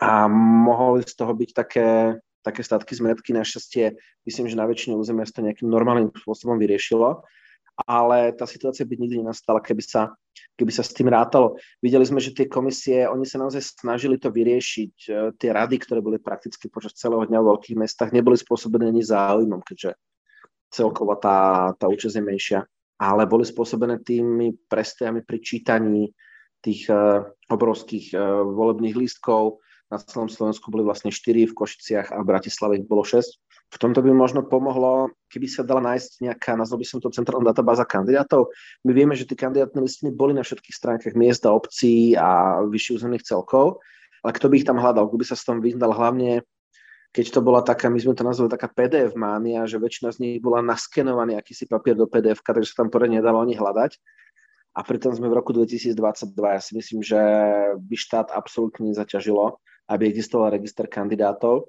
A 0.00 0.26
mohli 0.32 1.06
z 1.06 1.14
toho 1.14 1.36
byť 1.36 1.50
také 1.54 2.18
také 2.40 2.64
statky 2.64 2.96
zmetky. 2.96 3.36
Našťastie 3.36 3.96
myslím, 4.24 4.46
že 4.48 4.56
na 4.56 4.66
väčšine 4.66 4.96
územia 4.96 5.28
sa 5.28 5.40
to 5.40 5.46
nejakým 5.46 5.68
normálnym 5.68 6.12
spôsobom 6.12 6.56
vyriešilo, 6.56 7.24
ale 7.88 8.32
tá 8.36 8.44
situácia 8.44 8.84
by 8.84 8.96
nikdy 8.96 9.24
nenastala, 9.24 9.60
keby 9.60 9.80
sa, 9.80 10.12
keby 10.56 10.72
sa 10.72 10.84
s 10.84 10.92
tým 10.92 11.08
rátalo. 11.08 11.56
Videli 11.80 12.04
sme, 12.04 12.20
že 12.20 12.36
tie 12.36 12.48
komisie, 12.48 13.08
oni 13.08 13.24
sa 13.24 13.40
naozaj 13.40 13.80
snažili 13.80 14.20
to 14.20 14.28
vyriešiť. 14.28 14.94
E, 15.08 15.10
tie 15.40 15.50
rady, 15.52 15.80
ktoré 15.80 16.04
boli 16.04 16.20
prakticky 16.20 16.68
počas 16.68 16.96
celého 16.96 17.24
dňa 17.24 17.40
v 17.40 17.48
veľkých 17.56 17.76
mestách, 17.80 18.12
neboli 18.12 18.36
spôsobené 18.36 18.92
ani 18.92 19.00
záujmom, 19.00 19.64
keďže 19.64 19.96
celkovo 20.70 21.16
tá, 21.16 21.72
tá 21.76 21.88
účasť 21.88 22.20
je 22.20 22.24
menšia, 22.24 22.60
ale 23.00 23.24
boli 23.24 23.42
spôsobené 23.48 24.04
tými 24.04 24.54
prestojami 24.68 25.24
pri 25.24 25.38
čítaní 25.40 26.12
tých 26.60 26.86
uh, 26.92 27.24
obrovských 27.48 28.12
uh, 28.12 28.44
volebných 28.44 28.94
lístkov, 28.94 29.64
na 29.90 29.98
celom 29.98 30.30
Slovensku 30.30 30.70
boli 30.70 30.86
vlastne 30.86 31.10
4, 31.10 31.50
v 31.50 31.54
Košiciach 31.54 32.14
a 32.14 32.22
v 32.22 32.28
Bratislave 32.30 32.78
ich 32.78 32.86
bolo 32.86 33.02
6. 33.02 33.26
V 33.70 33.76
tomto 33.78 34.02
by 34.02 34.10
možno 34.14 34.46
pomohlo, 34.46 35.10
keby 35.30 35.46
sa 35.50 35.66
dala 35.66 35.82
nájsť 35.94 36.22
nejaká, 36.26 36.54
nazval 36.54 36.82
by 36.82 36.86
som 36.86 36.98
to 37.02 37.10
centrálna 37.10 37.50
databáza 37.50 37.82
kandidátov. 37.86 38.50
My 38.86 38.94
vieme, 38.94 39.18
že 39.18 39.26
tie 39.26 39.38
kandidátne 39.38 39.82
listiny 39.82 40.14
boli 40.14 40.34
na 40.34 40.46
všetkých 40.46 40.74
stránkach 40.74 41.14
miesta, 41.18 41.50
obcí 41.50 42.14
a 42.14 42.62
vyšších 42.66 43.02
územných 43.02 43.26
celkov, 43.26 43.82
ale 44.22 44.32
kto 44.34 44.46
by 44.46 44.54
ich 44.62 44.66
tam 44.66 44.78
hľadal, 44.78 45.10
kto 45.10 45.18
by 45.18 45.26
sa 45.26 45.36
s 45.38 45.46
tom 45.46 45.58
vyhnal 45.58 45.90
hlavne 45.90 46.46
keď 47.10 47.26
to 47.34 47.40
bola 47.42 47.58
taká, 47.58 47.90
my 47.90 47.98
sme 47.98 48.14
to 48.14 48.22
nazvali 48.22 48.54
taká 48.54 48.70
PDF 48.70 49.18
mánia, 49.18 49.66
že 49.66 49.82
väčšina 49.82 50.14
z 50.14 50.18
nich 50.22 50.36
bola 50.38 50.62
naskenovaný 50.62 51.34
akýsi 51.34 51.66
papier 51.66 51.98
do 51.98 52.06
PDF, 52.06 52.38
takže 52.38 52.70
sa 52.70 52.86
tam 52.86 52.88
poriadne 52.94 53.18
nedalo 53.18 53.42
ani 53.42 53.58
hľadať 53.58 53.98
a 54.70 54.80
pritom 54.86 55.10
sme 55.10 55.26
v 55.26 55.34
roku 55.34 55.50
2022. 55.50 55.98
Ja 56.38 56.62
si 56.62 56.72
myslím, 56.78 57.00
že 57.02 57.18
by 57.74 57.96
štát 57.98 58.30
absolútne 58.30 58.94
nezaťažilo 58.94 59.58
aby 59.90 60.06
existoval 60.06 60.54
register 60.54 60.86
kandidátov 60.86 61.66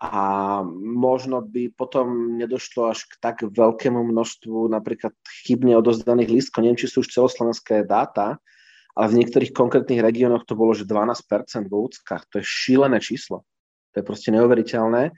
a 0.00 0.64
možno 0.80 1.44
by 1.44 1.76
potom 1.76 2.40
nedošlo 2.40 2.88
až 2.88 3.04
k 3.04 3.20
tak 3.20 3.44
veľkému 3.44 4.00
množstvu 4.00 4.72
napríklad 4.72 5.12
chybne 5.44 5.76
odozdaných 5.76 6.40
lístkov. 6.40 6.64
Neviem, 6.64 6.80
či 6.80 6.88
sú 6.88 7.04
už 7.04 7.12
celoslovenské 7.12 7.84
dáta, 7.84 8.40
ale 8.96 9.06
v 9.12 9.18
niektorých 9.20 9.52
konkrétnych 9.52 10.00
regiónoch 10.00 10.48
to 10.48 10.56
bolo, 10.56 10.72
že 10.72 10.88
12% 10.88 11.68
v 11.68 11.74
úckach. 11.76 12.24
To 12.32 12.40
je 12.40 12.44
šílené 12.48 12.96
číslo. 13.04 13.44
To 13.92 14.00
je 14.00 14.04
proste 14.08 14.32
neuveriteľné. 14.32 15.12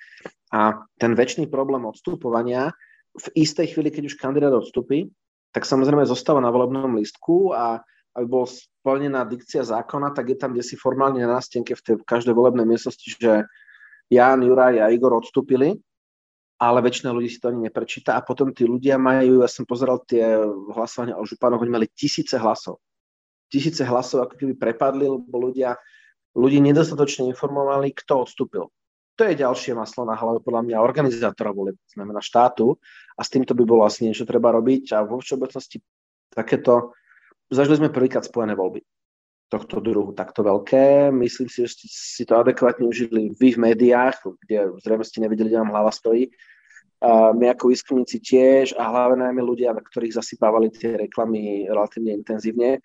A 0.51 0.61
ten 0.99 1.13
väčší 1.15 1.47
problém 1.47 1.87
odstupovania 1.87 2.75
v 3.15 3.27
istej 3.39 3.77
chvíli, 3.77 3.95
keď 3.95 4.11
už 4.11 4.19
kandidát 4.19 4.51
odstupí, 4.51 5.15
tak 5.55 5.69
samozrejme 5.69 6.09
zostáva 6.09 6.41
na 6.41 6.51
volebnom 6.51 6.97
lístku 6.97 7.55
a 7.55 7.85
aby 8.13 8.27
bol 8.29 8.45
splnená 8.45 9.25
dikcia 9.25 9.65
zákona, 9.65 10.13
tak 10.13 10.33
je 10.33 10.37
tam 10.37 10.53
kde 10.53 10.65
si 10.65 10.77
formálne 10.77 11.21
na 11.25 11.41
nástenke 11.41 11.73
v, 11.73 11.83
tej, 11.83 11.95
každej 12.05 12.37
volebnej 12.37 12.69
miestnosti, 12.69 13.09
že 13.17 13.49
Jan, 14.13 14.45
Juraj 14.45 14.77
a 14.85 14.93
Igor 14.93 15.17
odstúpili, 15.17 15.81
ale 16.61 16.79
väčšina 16.85 17.11
ľudí 17.11 17.33
si 17.33 17.41
to 17.41 17.49
ani 17.49 17.73
neprečíta 17.73 18.15
a 18.15 18.21
potom 18.21 18.53
tí 18.53 18.69
ľudia 18.69 19.01
majú, 19.01 19.41
ja 19.41 19.49
som 19.49 19.65
pozeral 19.65 20.05
tie 20.05 20.37
hlasovania 20.77 21.17
o 21.17 21.25
županoch, 21.25 21.65
oni 21.65 21.73
mali 21.73 21.87
tisíce 21.91 22.37
hlasov. 22.37 22.79
Tisíce 23.49 23.83
hlasov 23.83 24.29
ako 24.29 24.37
keby 24.37 24.55
prepadli, 24.61 25.09
lebo 25.09 25.37
ľudia, 25.49 25.75
ľudí 26.37 26.61
nedostatočne 26.61 27.27
informovali, 27.33 27.97
kto 27.97 28.29
odstúpil. 28.29 28.69
To 29.21 29.23
je 29.29 29.37
ďalšie 29.37 29.77
maslo 29.77 30.09
na 30.09 30.17
hlave 30.17 30.41
podľa 30.41 30.63
mňa 30.65 30.85
organizátora 30.85 31.53
volieb, 31.53 31.77
znamená 31.85 32.25
štátu 32.25 32.81
a 33.17 33.21
s 33.21 33.29
týmto 33.29 33.53
by 33.53 33.65
bolo 33.69 33.85
asi 33.85 34.09
niečo 34.09 34.25
treba 34.25 34.53
robiť 34.57 34.97
a 34.97 35.05
vo 35.05 35.21
všeobecnosti 35.21 35.85
takéto 36.33 36.97
zažili 37.53 37.79
sme 37.85 37.95
prvýkrát 37.95 38.25
spojené 38.25 38.57
voľby 38.57 38.81
tohto 39.53 39.85
druhu 39.85 40.17
takto 40.17 40.41
veľké. 40.41 41.13
Myslím 41.13 41.53
si, 41.53 41.69
že 41.69 41.77
ste 41.77 41.87
si 41.93 42.25
to 42.25 42.41
adekvátne 42.41 42.89
užili 42.89 43.37
vy 43.37 43.53
v 43.53 43.63
médiách, 43.69 44.25
kde 44.49 44.81
zrejme 44.81 45.05
ste 45.05 45.21
nevideli, 45.21 45.53
kde 45.53 45.61
vám 45.61 45.77
hlava 45.77 45.93
stojí. 45.93 46.33
A 47.05 47.37
my 47.37 47.53
ako 47.53 47.69
výskumníci 47.69 48.23
tiež 48.25 48.73
a 48.79 48.89
hlavne 48.89 49.29
najmä 49.29 49.45
ľudia, 49.45 49.77
ktorých 49.77 50.17
zasypávali 50.17 50.73
tie 50.73 50.97
reklamy 50.97 51.69
relatívne 51.69 52.17
intenzívne. 52.17 52.81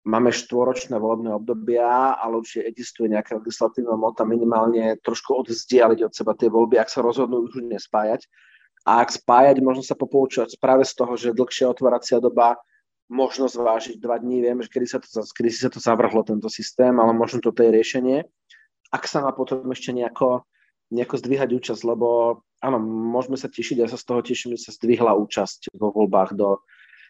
Máme 0.00 0.32
štvoročné 0.32 0.96
volebné 0.96 1.30
obdobia, 1.30 2.16
ale 2.16 2.40
určite 2.40 2.66
existuje 2.66 3.12
nejaká 3.12 3.36
legislatívna 3.36 4.00
mota 4.00 4.24
minimálne 4.24 4.96
trošku 5.04 5.44
odzdialiť 5.44 6.08
od 6.08 6.12
seba 6.16 6.32
tie 6.34 6.48
voľby, 6.48 6.80
ak 6.80 6.88
sa 6.88 7.04
rozhodnú 7.04 7.46
už 7.46 7.60
nespájať. 7.68 8.24
A 8.88 9.04
ak 9.04 9.12
spájať, 9.12 9.60
možno 9.60 9.84
sa 9.84 9.92
popoučovať 9.92 10.56
práve 10.56 10.88
z 10.88 10.96
toho, 10.96 11.12
že 11.20 11.36
dlhšia 11.36 11.68
otváracia 11.68 12.16
doba 12.16 12.56
možno 13.10 13.50
zvážiť 13.50 13.98
dva 13.98 14.22
dní, 14.22 14.38
viem, 14.40 14.62
že 14.62 14.70
kedy 14.70 14.86
sa, 14.86 14.98
to, 15.02 15.26
kedy 15.34 15.50
sa 15.50 15.68
to 15.68 15.82
zavrhlo, 15.82 16.22
tento 16.22 16.46
systém, 16.46 16.94
ale 16.94 17.10
možno 17.10 17.42
toto 17.42 17.66
je 17.66 17.74
riešenie. 17.74 18.22
Ak 18.94 19.10
sa 19.10 19.26
má 19.26 19.34
potom 19.34 19.66
ešte 19.74 19.90
nejako, 19.90 20.46
nejako 20.94 21.14
zdvíhať 21.18 21.50
účasť, 21.50 21.82
lebo 21.82 22.40
áno, 22.62 22.78
môžeme 22.80 23.34
sa 23.34 23.50
tešiť, 23.50 23.82
ja 23.82 23.88
sa 23.90 23.98
z 23.98 24.06
toho 24.06 24.20
teším, 24.22 24.54
že 24.54 24.70
sa 24.70 24.72
zdvihla 24.78 25.18
účasť 25.18 25.74
vo 25.74 25.90
voľbách 25.90 26.38
do 26.38 26.62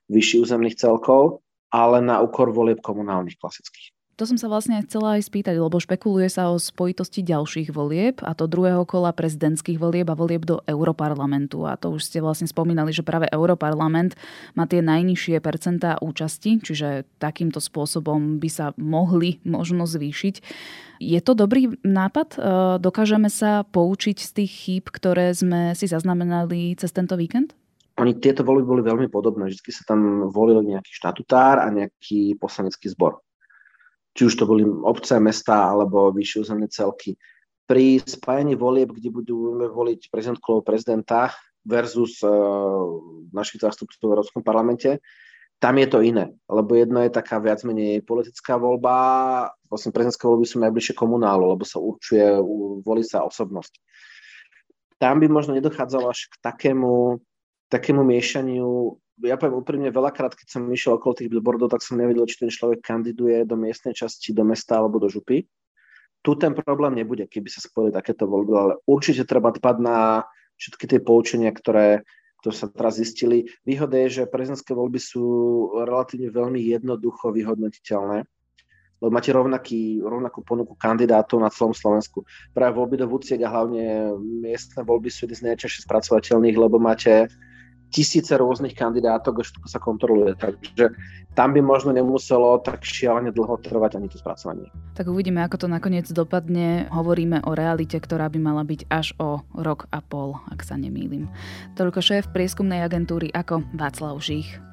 vyšších 0.08 0.42
územných 0.48 0.80
celkov, 0.80 1.44
ale 1.68 2.00
na 2.00 2.24
úkor 2.24 2.50
volieb 2.50 2.80
komunálnych 2.80 3.36
klasických. 3.38 3.92
To 4.20 4.28
som 4.28 4.36
sa 4.36 4.52
vlastne 4.52 4.76
chcela 4.84 5.16
aj 5.16 5.32
spýtať, 5.32 5.56
lebo 5.56 5.80
špekuluje 5.80 6.28
sa 6.28 6.52
o 6.52 6.60
spojitosti 6.60 7.24
ďalších 7.24 7.72
volieb, 7.72 8.20
a 8.20 8.36
to 8.36 8.44
druhého 8.44 8.84
kola 8.84 9.16
prezidentských 9.16 9.80
volieb 9.80 10.12
a 10.12 10.18
volieb 10.18 10.44
do 10.44 10.60
Europarlamentu. 10.68 11.64
A 11.64 11.80
to 11.80 11.96
už 11.96 12.04
ste 12.04 12.20
vlastne 12.20 12.44
spomínali, 12.44 12.92
že 12.92 13.00
práve 13.00 13.32
Europarlament 13.32 14.20
má 14.52 14.68
tie 14.68 14.84
najnižšie 14.84 15.40
percentá 15.40 15.96
účasti, 16.04 16.60
čiže 16.60 17.08
takýmto 17.16 17.64
spôsobom 17.64 18.36
by 18.36 18.48
sa 18.52 18.66
mohli 18.76 19.40
možno 19.48 19.88
zvýšiť. 19.88 20.44
Je 21.00 21.20
to 21.24 21.32
dobrý 21.32 21.80
nápad? 21.80 22.28
E, 22.36 22.38
dokážeme 22.76 23.32
sa 23.32 23.64
poučiť 23.72 24.20
z 24.20 24.30
tých 24.36 24.52
chýb, 24.52 24.84
ktoré 24.92 25.32
sme 25.32 25.72
si 25.72 25.88
zaznamenali 25.88 26.76
cez 26.76 26.92
tento 26.92 27.16
víkend? 27.16 27.56
Oni 27.96 28.12
tieto 28.20 28.44
voľby 28.44 28.68
boli 28.68 28.82
veľmi 28.84 29.08
podobné. 29.08 29.48
Vždy 29.48 29.72
sa 29.72 29.96
tam 29.96 30.28
volil 30.28 30.60
nejaký 30.60 30.92
štatutár 30.92 31.64
a 31.64 31.72
nejaký 31.72 32.36
poslanecký 32.36 32.92
zbor 32.92 33.24
či 34.20 34.28
už 34.28 34.36
to 34.36 34.44
boli 34.44 34.68
obce, 34.68 35.16
mesta 35.16 35.72
alebo 35.72 36.12
vyššie 36.12 36.44
územné 36.44 36.68
celky. 36.68 37.16
Pri 37.64 38.04
spájaní 38.04 38.52
volieb, 38.52 38.92
kde 38.92 39.08
budeme 39.08 39.64
voliť 39.64 40.12
prezidentku 40.12 40.60
prezidenta 40.60 41.32
versus 41.64 42.20
uh, 42.20 42.28
našich 43.32 43.64
zástupcov 43.64 43.96
v 44.04 44.12
Európskom 44.12 44.44
parlamente, 44.44 45.00
tam 45.56 45.80
je 45.80 45.88
to 45.88 46.04
iné, 46.04 46.36
lebo 46.52 46.76
jedno 46.76 47.00
je 47.00 47.16
taká 47.16 47.40
viac 47.40 47.64
menej 47.64 48.04
politická 48.04 48.60
voľba, 48.60 48.92
vlastne 49.72 49.88
prezidentské 49.88 50.28
voľby 50.28 50.44
sú 50.44 50.60
najbližšie 50.60 50.92
komunálu, 50.92 51.56
lebo 51.56 51.64
sa 51.64 51.80
určuje, 51.80 52.20
volí 52.84 53.00
sa 53.00 53.24
osobnosť. 53.24 53.72
Tam 55.00 55.16
by 55.16 55.32
možno 55.32 55.56
nedochádzalo 55.56 56.12
až 56.12 56.28
k 56.28 56.44
takému, 56.44 57.24
takému 57.72 58.04
miešaniu. 58.04 59.00
Ja 59.20 59.36
poviem 59.36 59.60
úprimne, 59.60 59.92
veľakrát, 59.92 60.32
keď 60.32 60.48
som 60.48 60.62
išiel 60.72 60.96
okolo 60.96 61.12
tých 61.20 61.28
billboardov, 61.28 61.68
tak 61.68 61.84
som 61.84 62.00
nevedel, 62.00 62.24
či 62.24 62.40
ten 62.40 62.48
človek 62.48 62.80
kandiduje 62.80 63.44
do 63.44 63.56
miestnej 63.56 63.92
časti, 63.92 64.32
do 64.32 64.44
mesta 64.48 64.80
alebo 64.80 64.96
do 64.96 65.12
župy. 65.12 65.44
Tu 66.20 66.30
ten 66.36 66.52
problém 66.52 66.96
nebude, 66.96 67.24
keby 67.28 67.48
sa 67.48 67.64
spojili 67.64 67.92
takéto 67.92 68.28
voľby, 68.28 68.52
ale 68.52 68.72
určite 68.84 69.24
treba 69.24 69.52
dbať 69.52 69.76
na 69.80 70.24
všetky 70.60 70.84
tie 70.84 71.00
poučenia, 71.00 71.48
ktoré, 71.52 72.04
to 72.44 72.52
sa 72.52 72.68
teraz 72.68 73.00
zistili. 73.00 73.48
Výhoda 73.64 73.96
je, 74.04 74.20
že 74.20 74.30
prezidentské 74.30 74.76
voľby 74.76 75.00
sú 75.00 75.24
relatívne 75.80 76.28
veľmi 76.28 76.60
jednoducho 76.60 77.32
vyhodnotiteľné, 77.32 78.28
lebo 79.00 79.10
máte 79.12 79.32
rovnaký, 79.32 80.04
rovnakú 80.04 80.44
ponuku 80.44 80.76
kandidátov 80.76 81.40
na 81.40 81.48
celom 81.48 81.72
Slovensku. 81.72 82.28
Práve 82.52 82.76
voľby 82.76 83.00
do 83.00 83.08
VUCIek 83.08 83.40
a 83.40 83.52
hlavne 83.52 84.12
miestne 84.20 84.84
voľby 84.84 85.08
sú 85.08 85.24
jedny 85.24 85.36
z 85.40 85.44
najčastejšie 85.48 85.88
spracovateľných, 85.88 86.56
lebo 86.60 86.76
máte 86.76 87.32
tisíce 87.90 88.32
rôznych 88.38 88.72
kandidátok 88.72 89.42
všetko 89.42 89.66
sa 89.66 89.82
kontroluje. 89.82 90.38
Takže 90.38 90.94
tam 91.34 91.54
by 91.54 91.60
možno 91.62 91.90
nemuselo 91.90 92.58
tak 92.62 92.86
šialene 92.86 93.34
dlho 93.34 93.58
trvať 93.58 93.98
ani 93.98 94.06
to 94.06 94.18
spracovanie. 94.18 94.70
Tak 94.94 95.10
uvidíme, 95.10 95.42
ako 95.42 95.66
to 95.66 95.68
nakoniec 95.68 96.06
dopadne. 96.10 96.86
Hovoríme 96.90 97.42
o 97.46 97.54
realite, 97.54 97.98
ktorá 97.98 98.30
by 98.30 98.38
mala 98.38 98.62
byť 98.62 98.86
až 98.90 99.14
o 99.18 99.42
rok 99.58 99.90
a 99.90 99.98
pol, 100.02 100.38
ak 100.50 100.62
sa 100.62 100.78
nemýlim. 100.78 101.26
Toľko 101.74 101.98
šéf 101.98 102.24
prieskumnej 102.30 102.82
agentúry 102.86 103.30
ako 103.34 103.66
Václav 103.74 104.22
Žích. 104.22 104.69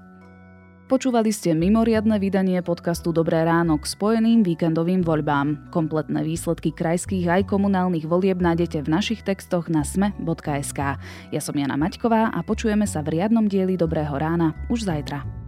Počúvali 0.88 1.36
ste 1.36 1.52
mimoriadne 1.52 2.16
vydanie 2.16 2.64
podcastu 2.64 3.12
Dobré 3.12 3.44
ráno 3.44 3.76
k 3.76 3.84
spojeným 3.84 4.40
víkendovým 4.40 5.04
voľbám. 5.04 5.68
Kompletné 5.68 6.24
výsledky 6.24 6.72
krajských 6.72 7.28
aj 7.28 7.52
komunálnych 7.52 8.08
volieb 8.08 8.40
nájdete 8.40 8.88
v 8.88 8.96
našich 8.96 9.20
textoch 9.20 9.68
na 9.68 9.84
sme.sk. 9.84 10.80
Ja 11.36 11.42
som 11.44 11.60
Jana 11.60 11.76
Maťková 11.76 12.32
a 12.32 12.40
počujeme 12.40 12.88
sa 12.88 13.04
v 13.04 13.20
riadnom 13.20 13.52
dieli 13.52 13.76
Dobrého 13.76 14.16
rána 14.16 14.56
už 14.72 14.88
zajtra. 14.88 15.47